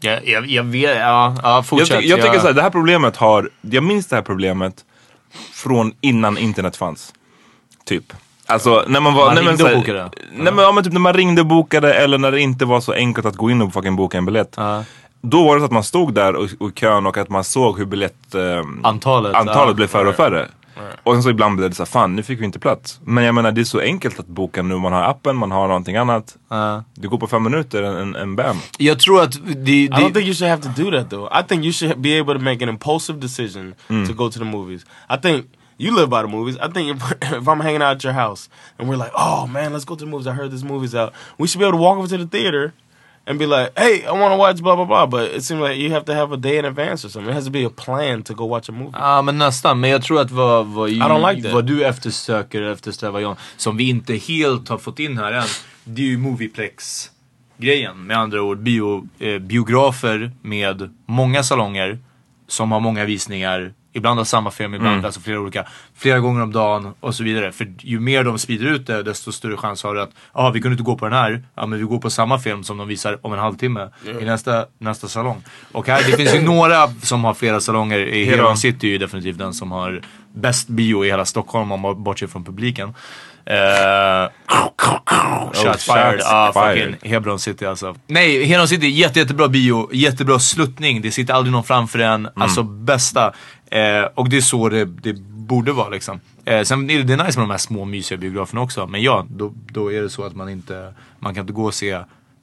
[0.00, 2.00] Jag, jag, jag vet, ja, ja Jag, fortsätt.
[2.00, 4.84] ty- jag tycker såhär, det här problemet har, jag minns det här problemet
[5.52, 7.14] från innan internet fanns.
[7.84, 8.12] Typ.
[8.46, 9.26] Alltså när man var...
[9.26, 10.10] Man nej, men, ringde och såhär- bokade?
[10.32, 12.80] Nej, men, ja, men typ när man ringde och bokade eller när det inte var
[12.80, 14.54] så enkelt att gå in och fucking boka en biljett.
[14.56, 14.84] Ja.
[15.20, 17.78] Då var det så att man stod där och, och kön och att man såg
[17.78, 18.34] hur biljett...
[18.34, 19.74] ehm, Antalet, antalet ja.
[19.74, 20.48] blev färre och färre.
[21.04, 23.00] Och sen så ibland blev det såhär, fan nu fick vi inte plats.
[23.04, 24.76] Men jag menar det är så enkelt att boka nu.
[24.78, 26.36] Man har appen, man har någonting annat.
[26.48, 26.84] Ja.
[26.94, 28.56] Det går på fem minuter, en, en, en bam.
[28.78, 29.84] Jag tror att det...
[29.84, 31.40] I don't think you should have to do that though.
[31.40, 34.44] I think you should be able to make an impulsive decision to go to the
[34.44, 34.86] movies.
[35.10, 35.46] I think
[35.78, 36.56] you live by the movies.
[36.56, 38.48] I think if, if I'm hanging out at your house
[38.78, 40.26] and we're like, oh man, let's go to the movies.
[40.26, 41.12] I heard this movie's out.
[41.38, 42.72] We should be able to walk over to the theater
[43.26, 45.06] and be like, hey, I want to watch blah blah blah.
[45.06, 47.30] But it seems like you have to have a day in advance or something.
[47.30, 48.92] It has to be a plan to go watch a movie.
[48.92, 53.20] Ja men nästan, men jag tror att vad, vad, don't like vad du eftersöker eftersträvar
[53.20, 55.44] John, som vi inte helt har fått in här än,
[55.84, 57.10] det är ju Movieplex
[57.56, 58.06] grejen.
[58.06, 61.98] Med andra ord bio, eh, biografer med många salonger
[62.48, 63.72] som har många visningar.
[63.96, 65.64] Ibland har samma film, ibland alltså flera olika.
[65.96, 67.52] Flera gånger om dagen och så vidare.
[67.52, 70.60] För ju mer de sprider ut det, desto större chans har du att, ja vi
[70.60, 72.88] kunde inte gå på den här, ja men vi går på samma film som de
[72.88, 73.88] visar om en halvtimme
[74.20, 75.42] i nästa, nästa salong.
[75.72, 77.98] Och här, det finns ju några som har flera salonger.
[77.98, 78.36] I Hero.
[78.36, 80.02] Heron City är ju definitivt den som har
[80.34, 82.94] bäst bio i hela Stockholm om man bortser från publiken.
[83.50, 84.30] Uh,
[85.52, 86.12] shots fired.
[86.12, 86.94] shots Ah, fired.
[86.94, 87.94] fucking Hebron City alltså.
[88.06, 91.02] Nej, Hebron City, jätte, jättebra bio, jättebra sluttning.
[91.02, 92.28] Det sitter aldrig någon framför en.
[92.36, 93.32] Alltså bästa.
[93.74, 96.20] Eh, och det är så det, det borde vara liksom.
[96.44, 98.86] Eh, sen är det, det är nice med de här små mysiga biograferna också.
[98.86, 101.74] Men ja, då, då är det så att man inte, man kan inte gå och
[101.74, 101.98] se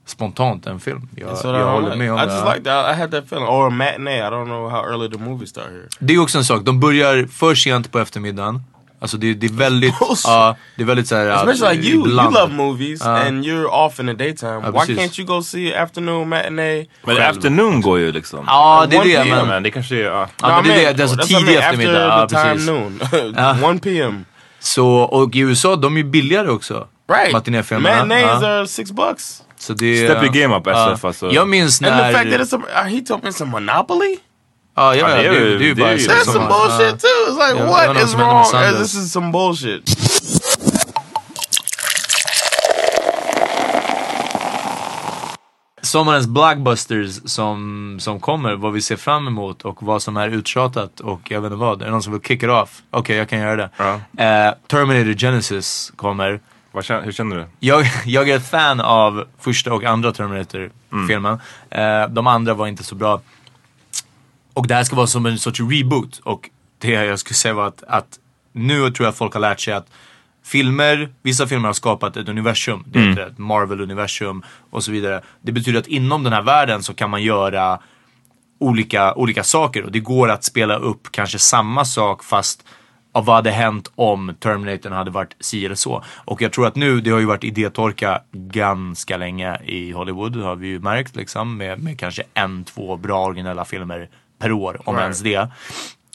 [0.06, 1.08] spontant en film.
[1.16, 2.96] Jag, jag håller med om I just like that.
[2.96, 3.48] I had that feeling.
[3.48, 4.18] Or a matinee.
[4.18, 5.88] I don't know how early the movies start here.
[6.00, 8.62] Det är också en sak, de börjar för sent på eftermiddagen.
[9.02, 9.94] Alltså det, det är väldigt,
[10.24, 11.36] ja, det är väldigt såhär...
[11.50, 12.08] Especially like you.
[12.08, 12.36] ibland.
[12.36, 13.08] You love movies Uh.
[13.08, 14.52] and you're off in the daytime.
[14.64, 14.98] Ja, Why precis.
[14.98, 16.86] can't you go see afternoon matinee?
[17.04, 17.30] Men Själv.
[17.38, 18.44] afternoon går ju liksom.
[18.48, 19.36] Ja, det är 1 det.
[19.36, 20.00] Men, Men det kanske är...
[20.04, 20.28] Ja.
[20.42, 22.02] men det är det, det är alltså tidig eftermiddag.
[22.02, 22.66] Ja, After the precis.
[22.66, 22.80] time
[23.62, 23.76] noon.
[23.76, 24.26] 1 p.m.
[24.60, 26.88] Så, och i USA, de är ju billigare också.
[27.14, 27.34] Right.
[27.34, 28.06] Matinéfilmerna.
[28.06, 29.44] Matinees are six bucks.
[29.58, 30.68] Så det, Step your game up.
[30.68, 31.32] SF, alltså.
[31.32, 32.14] Jag minns And the när...
[32.14, 34.18] fact that it's a, uh, he told me it's a monopoly?
[34.76, 37.08] Är ju det är bara ju- så- That's som some bullshit too.
[37.30, 38.46] It's like, Yeah, what I is wrong?
[38.46, 38.78] Sanders.
[38.80, 39.90] This is some bullshit.
[45.82, 51.00] sommarens blockbusters som, som kommer, vad vi ser fram emot och vad som är uttjatat
[51.00, 51.82] och jag vet inte vad.
[51.82, 52.82] Är det någon som vill kick it off?
[52.92, 53.70] Okej, jag kan göra det.
[53.78, 53.94] Ja.
[54.24, 56.40] Eh, Terminator Genesis kommer.
[56.72, 57.46] Vad känner, hur känner du?
[57.60, 61.40] Jag, jag är ett fan av första och andra Terminator-filmen.
[61.70, 63.22] Eh, de andra var inte så bra.
[64.54, 66.20] Och det här ska vara som en sorts reboot.
[66.24, 68.20] Och det jag skulle säga var att, att
[68.52, 69.88] nu tror jag folk har lärt sig att
[70.44, 72.84] filmer, vissa filmer har skapat ett universum.
[72.88, 75.22] Det heter ett Marvel-universum och så vidare.
[75.42, 77.80] Det betyder att inom den här världen så kan man göra
[78.60, 82.64] olika, olika saker och det går att spela upp kanske samma sak fast
[83.14, 86.04] av vad hade hänt om Terminator hade varit si eller så.
[86.26, 90.56] Och jag tror att nu, det har ju varit idétorka ganska länge i Hollywood har
[90.56, 94.10] vi ju märkt liksom med, med kanske en, två bra originella filmer
[94.42, 95.04] per år, om Right.
[95.04, 95.48] ens det.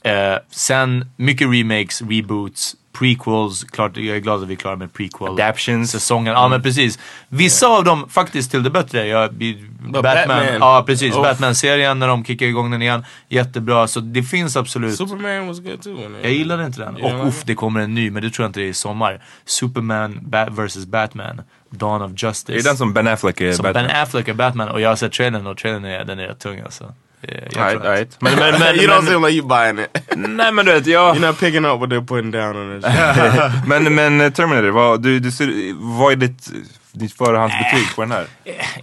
[0.05, 4.93] Eh, sen mycket remakes, reboots, prequels, klart, jag är glad att vi är klara med
[4.93, 5.91] prequel Adaptions.
[5.91, 6.33] säsongen.
[6.35, 6.99] Ja men precis.
[7.29, 9.07] Vissa av dem faktiskt till det bättre.
[9.07, 10.45] Jag, i- Batman, Batman.
[10.61, 11.15] ja precis.
[11.15, 11.23] Oh.
[11.23, 13.05] Batman-serien när de kickar igång den igen.
[13.29, 13.89] Jättebra.
[13.89, 14.97] Så det finns absolut.
[14.97, 15.97] Superman was good too.
[16.23, 16.99] jag gillade inte den.
[16.99, 18.75] Yeah, Och uff, det kommer en ny, men det tror jag inte det är i
[18.75, 19.23] sommar.
[19.45, 21.41] Superman Bat vs Batman.
[21.71, 22.53] Dawn of Justice.
[22.53, 23.87] Det är den som Ben Affleck är Som Batman.
[23.87, 26.61] Ben Affleck är Batman och jag har sett trailern och trailern är, den är tung
[26.61, 26.95] alltså.
[27.29, 27.53] Jag Right,
[27.83, 28.17] tror att- right.
[28.21, 30.03] Men, men, men, you don't men, seem like you buying it.
[30.17, 31.17] nej men du vet, jag...
[31.17, 32.91] You're not picking up what they're putting down on this.
[32.93, 33.67] shit.
[33.67, 36.49] men, men eh, Terminator, vad, du, du, ser- vad är ditt,
[36.93, 38.27] ditt förhandsbetyg på den här?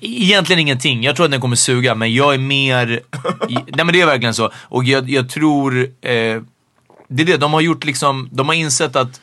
[0.02, 1.04] Egentligen ingenting.
[1.04, 3.00] Jag tror att den kommer suga, men jag är mer...
[3.50, 4.52] Nej men det är verkligen så.
[4.56, 5.78] Och jag, jag tror...
[5.82, 6.42] Eh,
[7.08, 8.30] det är det, de har gjort liksom...
[8.32, 9.22] De har insett att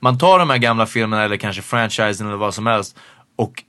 [0.00, 2.96] man tar de här gamla filmerna eller kanske franchisen eller vad som helst
[3.36, 3.64] och eh,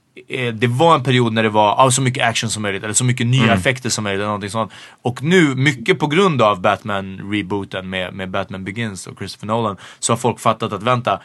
[0.53, 3.03] det var en period när det var ah, så mycket action som möjligt eller så
[3.03, 3.57] mycket nya Mm.
[3.57, 4.71] effekter som möjligt eller någonting sånt.
[5.01, 10.13] Och nu, mycket på grund av Batman-rebooten med, med Batman Begins och Christopher Nolan, så
[10.13, 11.19] har folk fattat att vänta,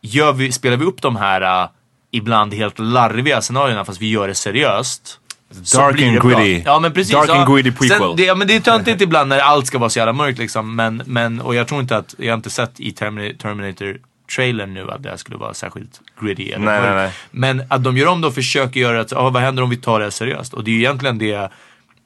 [0.00, 1.70] gör vi, spelar vi upp de här uh,
[2.10, 5.20] ibland helt larviga scenarierna fast vi gör det seriöst.
[5.74, 6.62] Dark and gritty.
[6.64, 7.12] Ja men precis.
[7.12, 7.34] Dark ja.
[7.34, 7.98] and gritty prequel.
[7.98, 10.38] Sen, det, ja, men det är töntigt ibland när allt ska vara så jävla mörkt
[10.38, 10.76] liksom.
[10.76, 13.98] Men, men, och jag tror inte att, jag har inte sett i Terminator
[14.36, 17.12] trailern nu att det här skulle vara särskilt gritty eller Nej, nej, nej.
[17.30, 19.76] Men att de gör om det och försöker göra att, ah, vad händer om vi
[19.76, 20.54] tar det här seriöst?
[20.54, 21.50] Och det är ju egentligen det,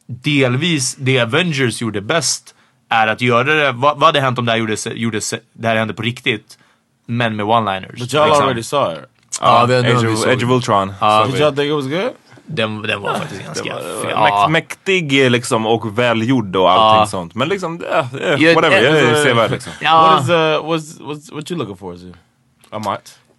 [0.07, 2.55] delvis det Avengers gjorde bäst,
[2.89, 5.21] är att göra det, vad, vad hade hänt om det här, gjorde, gjorde,
[5.53, 6.59] det här hände på riktigt,
[7.07, 7.99] men med one-liners.
[7.99, 8.45] But y'all liksom.
[8.45, 9.09] already saw it.
[9.41, 10.93] Nu har Age of, Age of Ultron.
[11.01, 11.27] Ja.
[11.27, 12.13] Did y'all think it was good?
[12.47, 13.75] Den, den var faktiskt ganska...
[13.75, 14.49] Mäk- ja.
[14.51, 17.07] Mäktig liksom, och välgjord och allting Ja.
[17.07, 17.35] sånt.
[17.35, 18.83] Men liksom, eh, eh, whatever.
[18.83, 19.73] Jag är sevärd liksom.
[19.81, 20.11] Ja.
[20.11, 21.95] What is uh what's what's what you looking for?
[21.95, 22.15] Is it?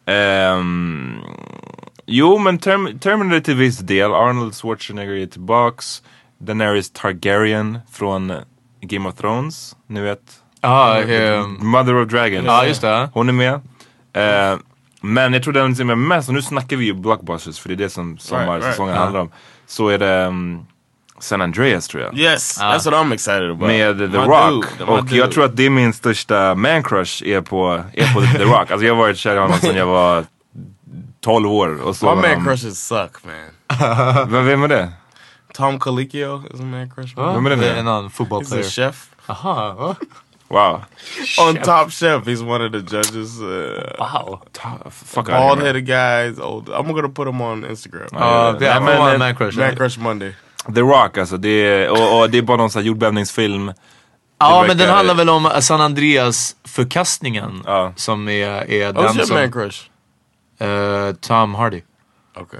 [0.05, 1.17] Ehm,
[2.05, 4.13] jo, men term, Terminator till viss del.
[4.13, 6.03] Arnold Schwarzenegger är tillbaks.
[6.37, 8.33] Daenerys Targaryen från
[8.81, 9.75] Game of Thrones.
[9.87, 10.19] Ni vet.
[10.61, 12.45] Ja, ehm, Mother of Dragons.
[12.45, 13.09] Ja, just det.
[13.13, 13.53] Hon är med.
[14.13, 14.57] Eh,
[15.03, 17.75] men jag tror den som är mest, och nu snackar vi ju blockbusters för det
[17.75, 19.03] är det som sommarsäsongen right.
[19.03, 19.31] handlar om.
[19.67, 20.65] Så är det um,
[21.19, 22.17] San Andreas tror jag.
[22.17, 23.67] Yes, that's what I'm excited about.
[23.67, 24.49] Med The My Rock.
[24.49, 25.31] dude, my och jag dude.
[25.31, 28.71] tror att det är min största man crush är på, är på The Rock.
[28.71, 30.25] Alltså jag har varit kär i honom sedan jag var
[31.21, 31.81] 12 år.
[31.81, 34.29] Och så My var man han- crushes suck, man.
[34.31, 34.91] Vem, vem är det?
[35.53, 37.15] Tom Colicchio is a man crush.
[37.15, 37.79] Vem är det det är nu?
[37.79, 39.09] en annan He's a chef.
[39.25, 39.95] Aha?
[40.53, 40.81] Wow.
[41.39, 43.41] On Top Chef, he's one of the judges.
[43.41, 43.47] Uh,
[43.99, 44.39] Wow.
[44.51, 46.39] Ta- Fuck bald headed guys.
[46.39, 46.69] Old.
[46.69, 48.07] I'm gonna put him on Instagram.
[48.59, 49.57] Det är men, men, eh, man crush.
[49.57, 50.33] Man Crush Monday.
[50.75, 51.37] The Rock alltså.
[51.37, 53.73] Det är, och, och det är bara någon sån här jordbävningsfilm.
[54.39, 57.63] Ja, Det men den verkar- handlar väl om San Andreas förkastningen.
[57.65, 57.93] Ja.
[57.95, 59.35] Som är, är Who's den your som...
[59.35, 59.79] man crush?
[60.59, 61.81] eh, Tom Hardy.
[62.35, 62.59] Okay.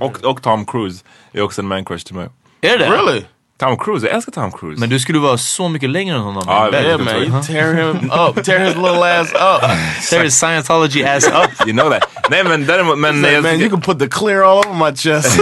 [0.00, 2.28] Och, och Tom Cruise är också en man crush till mig.
[2.60, 2.90] Är det?
[2.90, 3.24] Really?
[3.62, 4.80] Tom Cruise, jag älskar Tom Cruise.
[4.80, 6.44] Men du skulle vara så mycket längre än honom.
[6.46, 7.00] Ja, jag vet.
[7.00, 7.22] Man.
[7.22, 7.96] You tear him
[8.28, 8.44] up.
[8.44, 9.60] Tear his little ass up.
[10.10, 11.66] Tear his Scientology ass up.
[11.66, 12.02] You know that.
[12.30, 15.38] Nej men däremot, men Like, man, you can put the clear all over my chest.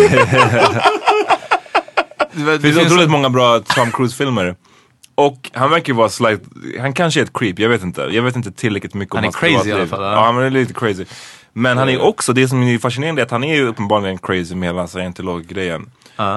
[2.32, 4.56] Det, finns otroligt många bra Tom Cruise-filmer.
[5.14, 6.40] Och han verkar ju vara slight,
[6.80, 8.00] han kanske är ett creep, jag vet inte.
[8.00, 9.74] Jag vet inte tillräckligt mycket om Han är hans crazy privatliv.
[9.74, 10.24] i alla fall, ja.
[10.24, 11.04] Han är lite crazy.
[11.52, 14.54] Men han är också, det som är fascinerande är att han är ju uppenbarligen crazy
[14.54, 15.90] med hela scientolog-grejen.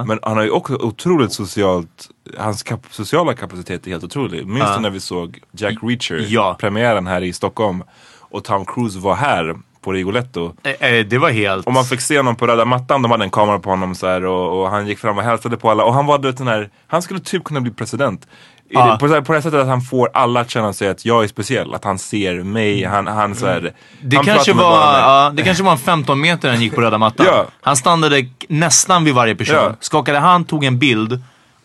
[0.08, 4.48] Men han har ju också otroligt socialt, hans kap sociala kapacitet är helt otrolig.
[4.48, 6.58] Minns du när vi såg Jack Reacher, Ja.
[6.60, 7.84] premiären här i Stockholm.
[8.20, 10.54] Och Tom Cruise var här på Rigoletto.
[10.64, 11.68] Eh, eh, det var helt...
[11.68, 14.08] Och man fick se honom på röda mattan, de hade en kamera på honom så
[14.08, 15.84] här, och, och han gick fram och hälsade på alla.
[15.84, 18.28] Och han var den här, han skulle typ kunna bli president.
[18.74, 18.98] Ja.
[19.00, 21.74] på, på det sättet att han får alla att känna sig att jag är speciell,
[21.74, 25.64] att han ser mig, han, han så här, Det han kanske, var, ja, det kanske
[25.64, 27.26] var en 15 meter han gick på röda mattan.
[27.26, 27.46] Ja.
[27.62, 29.56] Han stannade nästan vid varje person.
[29.56, 29.76] Ja.
[29.80, 31.22] Skakade hand, tog en bild.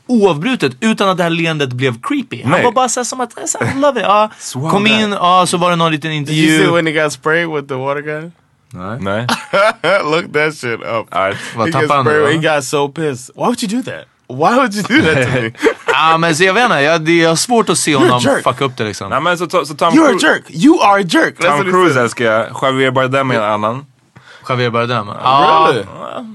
[0.07, 2.43] Oavbrutet, utan att det här leendet blev creepy.
[2.43, 2.65] Han Nej.
[2.65, 4.07] var bara såhär som att, så här, I love it.
[4.07, 6.75] Ja, Swag kom in, ja, så var det någon liten Did you see intervju.
[6.75, 8.33] when he got sprayed with the water gun?
[9.01, 9.27] Nej.
[10.05, 11.07] Look that shit up.
[11.15, 11.39] Alright.
[11.57, 13.35] Vad He, han sprayed, he got so pissed.
[13.37, 14.05] Why would you do that?
[14.29, 15.51] Why would you do that to me?
[15.87, 18.21] Ja, men så jag vet inte, jag, det, jag har svårt att se a honom
[18.21, 18.45] jerk.
[18.45, 19.11] fucka upp det liksom.
[19.11, 20.45] Nej men så, så, så Tom, You're a Cruise, jerk.
[20.51, 21.39] You are a jerk.
[21.41, 23.87] Tom Cruise älskar jag, Javier Bardem är en annan.
[24.49, 25.07] Javier Bardem.
[25.23, 25.85] Ja, Really?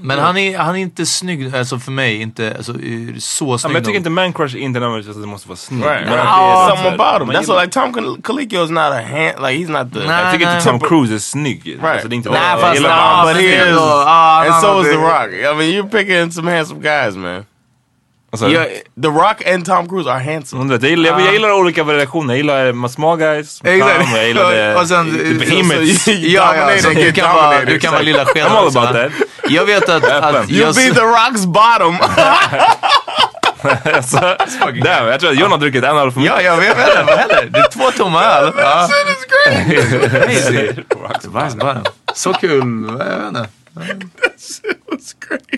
[0.02, 3.62] men han är, han är inte snygg, alltså för mig, inte alltså, så Ja, snygg.
[3.62, 5.84] men jag tycker inte man crush inte nödvändigtvis att det måste vara snygg.
[5.84, 6.06] Right.
[6.08, 7.36] There's är something about him.
[7.36, 9.34] That's what, like Tom Col- Colicchio is not a hand.
[9.46, 9.98] Like he's not the.
[10.08, 10.64] Nah, Jag tycker inte.
[10.70, 11.78] Tom Cruise är snygg.
[11.82, 12.28] Alltså, det är inte.
[12.28, 13.76] Jag fast ja, hans- but he is.
[13.76, 15.30] ja, and so is The Rock.
[15.32, 17.44] I mean, you're picking some handsome guys, man.
[18.34, 18.64] Alltså, Ja,
[19.02, 20.72] The Rock and Tom Cruise are handsome.
[20.74, 22.34] Jag gillar, jag gillar olika variationer.
[22.34, 23.60] Jag gillar eh, small guys.
[23.60, 23.68] Tom,
[24.16, 26.04] jag gillar Och sen- the så- behemoths.
[26.04, 28.92] so you- Ja, så du kan vara, du kan vara lilla skeden I'm all about
[28.92, 29.12] that.
[29.48, 31.98] Jag vet att, att You jag, be The Rock's bottom.
[33.94, 34.16] Alltså,
[34.84, 36.36] damn, jag tror att John har druckit en öl för mycket.
[36.36, 37.48] Ja, jag vet inte vad heller.
[37.50, 38.52] Det är två tomma öl.
[42.14, 42.84] Så kul.
[42.98, 43.48] Jag vet inte.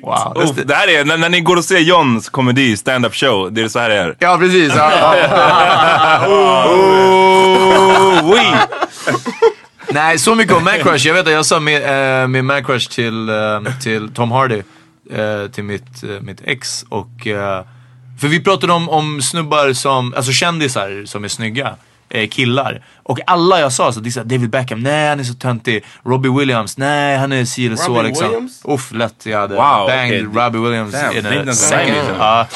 [0.03, 0.33] Wow.
[0.37, 3.63] Uff, det här är, när, när ni går och ser Johns komedi, stand-up show, det
[3.63, 4.17] är så här det är.
[4.19, 4.73] Ja, precis.
[4.77, 6.27] Ja, ja.
[6.29, 8.47] Oh, oui.
[9.91, 11.07] Nej, så mycket om Man Crush.
[11.07, 11.83] Jag vet att jag sa med,
[12.23, 14.63] eh, med Man Crush till, eh, till Tom Hardy,
[15.11, 16.85] eh, till mitt, eh, mitt ex.
[16.89, 17.65] Och eh,
[18.21, 21.77] För vi pratade om, om snubbar som, alltså kändisar som är snygga.
[22.09, 22.85] Eh, killar.
[23.03, 25.85] Och alla jag sa, så de sa David Beckham, nej han är så töntig.
[26.05, 28.27] Robbie Williams, nej han är si eller så Robbie liksom.
[28.27, 28.61] Williams?
[28.65, 29.27] Uff, lätt.
[29.27, 30.45] Jag hade Wow, banged okej.
[30.45, 32.47] Robbie Williams Damn, in a second.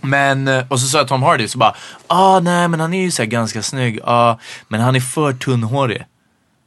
[0.00, 1.74] Men, eh, och så sa jag Tom Hardy, så bara,
[2.06, 5.32] ah nej men han är ju så här ganska snygg, ah, men han är för
[5.32, 6.04] tunnhårig.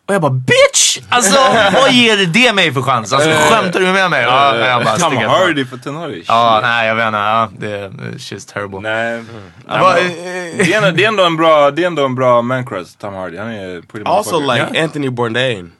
[0.07, 0.99] Och jag bara bitch!
[1.09, 1.39] Alltså
[1.73, 3.13] vad ger det mig för chans?
[3.13, 4.23] Alltså skämtar du med mig?
[4.23, 5.17] Ja, jag bara Tom.
[5.17, 6.23] Hardy för Hardy.
[6.27, 7.17] Ja, nej jag vet inte.
[7.17, 8.79] Ja, det it's just terrible.
[8.79, 9.23] Nej.
[9.67, 12.41] Det eh, Det är, ändå, det, är ändå en bra, det är ändå en bra
[12.41, 13.37] man crush, Tom Hardy.
[13.37, 15.71] Han är pretty Also like Anthony Bourdain.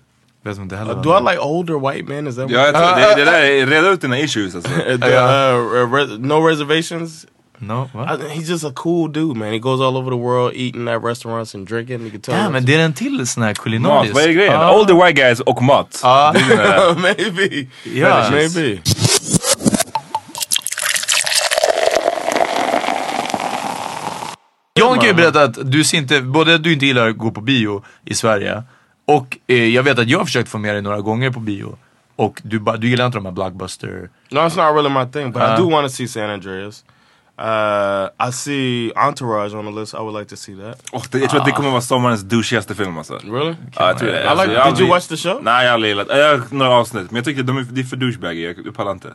[0.44, 0.94] vet inte heller.
[0.94, 2.28] Uh, do I like older white men?
[2.28, 4.72] Is that Ja, jag tror det, det där är, reda ut dina issues alltså.
[4.86, 7.26] Uh, uh, no reservations.
[7.60, 8.22] No, what?
[8.22, 9.54] I, he's just a cool dude, man.
[9.54, 12.02] He goes all over the world eating at restaurants and drinking.
[12.02, 12.36] You can tell.
[12.36, 14.14] Ja, men det är en till sån här kulinarisk.
[14.14, 14.54] Mat, vad är grejen?
[14.54, 14.80] Ja.
[14.80, 16.02] Older white guys och mat.
[16.04, 17.68] Dina- maybe.
[17.94, 18.30] Ja.
[18.32, 18.80] maybe.
[24.80, 27.42] John kan ju berätta att du ser inte, både du inte gillar att gå på
[27.42, 28.64] bio i Sverige
[29.06, 31.78] och eh, jag vet att jag har försökt få med dig några gånger på bio.
[32.16, 34.10] Och du, ba, du gillar inte de här blockbuster...
[34.30, 35.58] No, it's not really my thing, but I Uh.
[35.58, 36.84] do want to see San Andreas.
[37.38, 39.94] Uh, I see Entourage on the list.
[39.94, 40.82] I would like to see that.
[40.92, 43.14] Åh, det- jag tror att det kommer vara sommarens douchigaste film alltså.
[43.14, 43.56] Really?
[43.76, 44.10] Ja, jag tror.
[44.12, 44.58] I Alltså, like.
[44.60, 45.40] jag Did you watch the show?
[45.44, 47.82] Nej, jag har aldrig gillat Jag har några avsnitt, men jag tycker de är, det
[47.82, 48.46] är för douchebaggy.
[48.46, 49.08] Jag, jag pallar inte.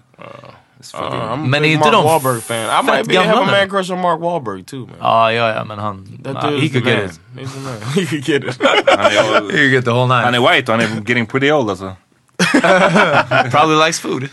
[0.81, 2.57] It's Uh, I'm a Men är inte Mark de Wahlberg fan.
[2.57, 4.97] I might be have a man crush on Mark Wahlberg too, man.
[5.01, 6.07] Ja, ja, ja, men han...
[6.25, 7.21] That nah, he could get it.
[7.37, 7.83] He's the man.
[7.95, 8.59] he could get it.
[8.87, 10.25] han, är, He could get the whole night.
[10.25, 11.93] han är white och han är getting pretty old alltså.
[13.51, 14.29] Probably likes food.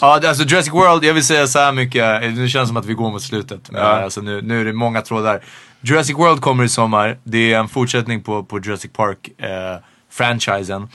[0.00, 0.18] Ja.
[0.18, 2.76] Det- alltså Jurassic World, jag vill säga så här mycket, eh, nu känns det som
[2.76, 3.70] att vi går mot slutet.
[3.70, 3.86] Men Ja.
[3.86, 5.40] alltså nu, nu är det många trådar.
[5.80, 10.88] Jurassic World kommer i sommar, det är en fortsättning på, på Jurassic Park-franchisen.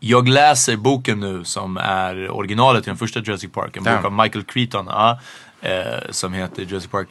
[0.00, 4.04] jag läser boken nu som är originalet till den första Jurassic Park, en bok Damn.
[4.06, 5.20] av Michael Crichton, ja,
[5.62, 7.08] eh, som heter Jurassic Park.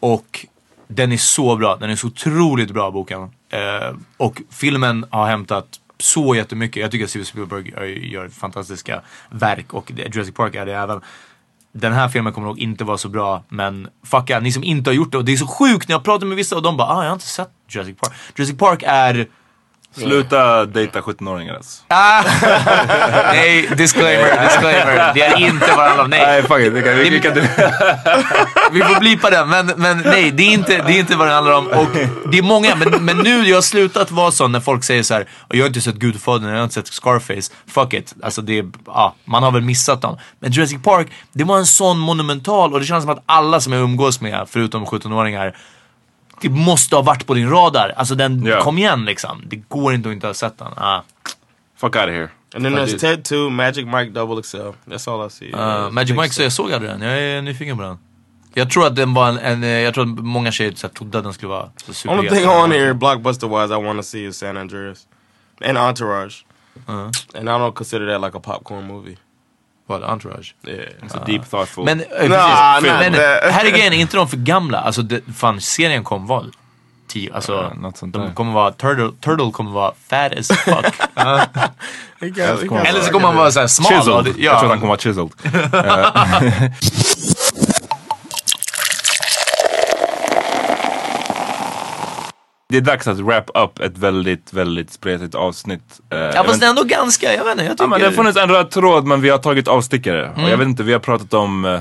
[0.00, 0.46] Och
[0.88, 3.22] den är så bra, den är så otroligt bra boken.
[3.50, 5.66] Eh, och filmen har hämtat
[5.98, 6.82] så jättemycket.
[6.82, 11.00] Jag tycker att Steven Spielberg gör, fantastiska verk och Jurassic Park är det även.
[11.72, 14.90] Den här filmen kommer nog inte vara så bra, men fuck yeah, ni som inte
[14.90, 15.18] har gjort det.
[15.18, 17.10] Och det är så sjukt när jag pratar med vissa och de bara ah, jag
[17.10, 18.12] har inte sett Jurassic Park.
[18.36, 19.28] Jurassic Park är
[20.02, 21.82] Sluta dejta 17-åringar alltså.
[21.88, 22.22] Ah,
[23.32, 25.14] nej, disclaimer, disclaimer.
[25.14, 26.10] Det är inte vad det om.
[26.10, 27.34] Nej, Nej fuck it, vi kan, vi, vi kan
[28.72, 29.48] vi får blipa den.
[29.48, 31.66] Men, men nej, det är, inte, det är inte vad det handlar om.
[31.66, 31.86] Och
[32.30, 35.14] det är många, men, men nu jag har slutat vara sån när folk säger så
[35.14, 35.28] här.
[35.48, 37.52] jag har inte sett Gudfadern, jag har inte sett Scarface.
[37.66, 38.14] Fuck it.
[38.22, 40.18] Alltså det, är- ja, man har väl missat dem.
[40.40, 43.72] Men Jurassic Park, det var en sån monumental och det känns som att alla som
[43.72, 45.56] jag umgås med, förutom 17-åringar,
[46.40, 47.92] det måste ha varit på din radar.
[47.96, 48.60] Alltså den, Ja.
[48.62, 49.42] kom igen liksom.
[49.46, 50.72] Det går inte att inte ha sett den.
[50.76, 51.00] Ah.
[51.76, 52.28] Fuck out of here.
[52.54, 52.98] And then there's.
[52.98, 54.56] Ted 2, Magic Mike Double XL.
[54.86, 55.52] That's all I see.
[55.52, 57.02] Uh, Magic Mike, så jag såg aldrig den.
[57.02, 57.98] Jag är nyfiken på den.
[58.54, 60.94] Jag tror att den var en, en eh, jag tror att många tjejer så här,
[60.94, 62.32] trodde att den skulle vara så Only superhet.
[62.42, 65.06] thing on here, blockbuster wise, I want to see is San Andreas
[65.64, 66.44] and Entourage.
[66.88, 66.94] Uh,
[67.34, 69.16] And I don't consider that like a popcorn movie.
[69.86, 70.54] Vad, Entourage?
[70.66, 70.78] Yeah.
[71.02, 71.84] It's a deep thoughtful.
[71.84, 74.78] Men, eh, Nah, men här är grejen, är inte de för gamla?
[74.80, 76.44] Alltså det, fan, serien kom var
[77.08, 78.06] tio, alltså Ja, där.
[78.18, 80.94] de kommer vara, Turtle, Turtle kommer vara fat as fuck.
[81.14, 81.46] Ja.
[82.20, 83.92] Eller så kommer han vara såhär smal.
[83.92, 84.24] chiseled.
[84.24, 85.30] det- Jag tror Ja, han kommer vara chiseled.
[92.68, 96.00] Det är dags att wrap up ett väldigt, väldigt spretigt avsnitt.
[96.12, 97.88] Eh, ja fast ändå ganska, jag vet inte, jag Ja, tycker...
[97.88, 100.32] men det har funnits en röd tråd men vi har tagit avstickare.
[100.36, 101.80] Och jag vet inte, vi har pratat om eh,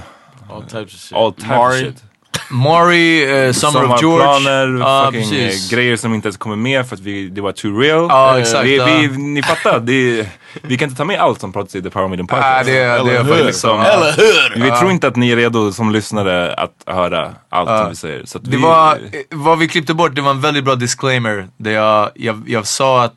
[0.49, 1.17] all types of shit.
[1.17, 2.03] all types of shit.
[2.49, 4.25] Maury, eh, Summer of George.
[4.25, 5.69] Sommarplaner, fucking precis.
[5.69, 8.05] grejer som inte ens kommer med för att vi, det var too real.
[8.09, 10.27] Ja, Eh, exakt, Vi, vi, ni fattar, det,
[10.61, 12.65] vi kan inte ta med allt som pratas i The Power Ja, Podcast.
[12.65, 13.43] det, är- det hur?
[13.45, 14.11] Liksom, Eller
[14.55, 14.61] hur?
[14.63, 18.25] vi tror inte att ni är redo som lyssnare att höra allt som vi säger.
[18.25, 18.97] Så att Det vi, var,
[19.29, 21.47] vad vi klippte bort, det var en väldigt bra disclaimer.
[21.57, 23.15] Där jag, jag, jag sa att,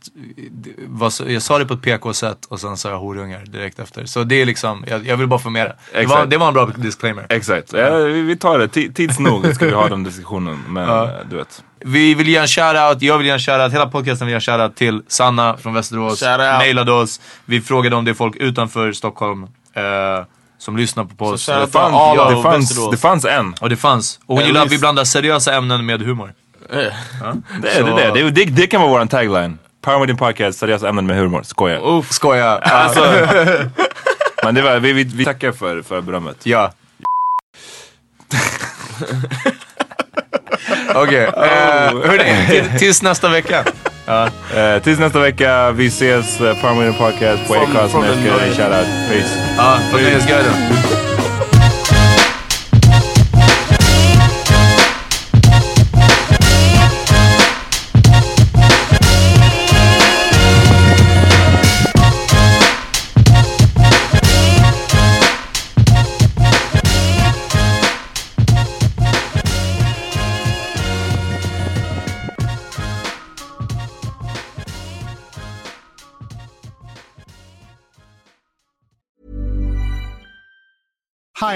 [1.26, 4.04] jag sa det på ett PK-sätt och sen sa jag horungar direkt efter.
[4.04, 6.00] Så det är liksom, jag, jag vill bara få med det.
[6.00, 7.26] Det var, det var en bra disclaimer.
[7.28, 8.66] Exakt, ja, vi, tar det.
[8.66, 10.64] Ti- Tids nog ska vi ha den diskussionen.
[10.68, 11.62] Men eh, du vet.
[11.80, 14.40] Vi vill ge en shoutout, jag vill ge en shoutout, hela podcasten vill ge en
[14.40, 16.22] shoutout till Sanna från Västerås.
[16.22, 17.20] Mailade oss.
[17.44, 19.42] Vi frågade om det är folk utanför Stockholm
[19.74, 20.24] eh,
[20.58, 21.46] som lyssnar på oss.
[21.46, 23.54] Det fanns, all ja, det, fanns, det fanns en.
[23.60, 24.20] Och det fanns.
[24.26, 26.32] Och hon gillar att vi blandar seriösa ämnen med humor.
[26.70, 26.92] Det, är-
[27.62, 29.58] det, är det, det, det, det kan vara vår tagline.
[29.82, 31.42] Power Meeting Podcast, seriösa ämnen med humor.
[31.42, 31.98] Skojar.
[31.98, 32.58] Uff, skoja.
[32.62, 33.00] Alltså,
[34.44, 36.36] men det var, vi, vi, vi tackar för, för berömmet.
[36.42, 36.72] Ja.
[40.94, 41.48] Okej, okay.
[42.08, 43.64] hörni, till, tills nästa vecka.
[44.06, 44.28] Ja.
[44.56, 45.70] Eh, tills nästa vecka.
[45.70, 46.40] Vi ses.
[46.40, 47.94] Uh, Power Meeting Podcast på Acast.
[47.94, 48.86] Shoutout.
[49.08, 49.54] Peace.
[49.56, 50.54] Ja, från Nöjesguiden.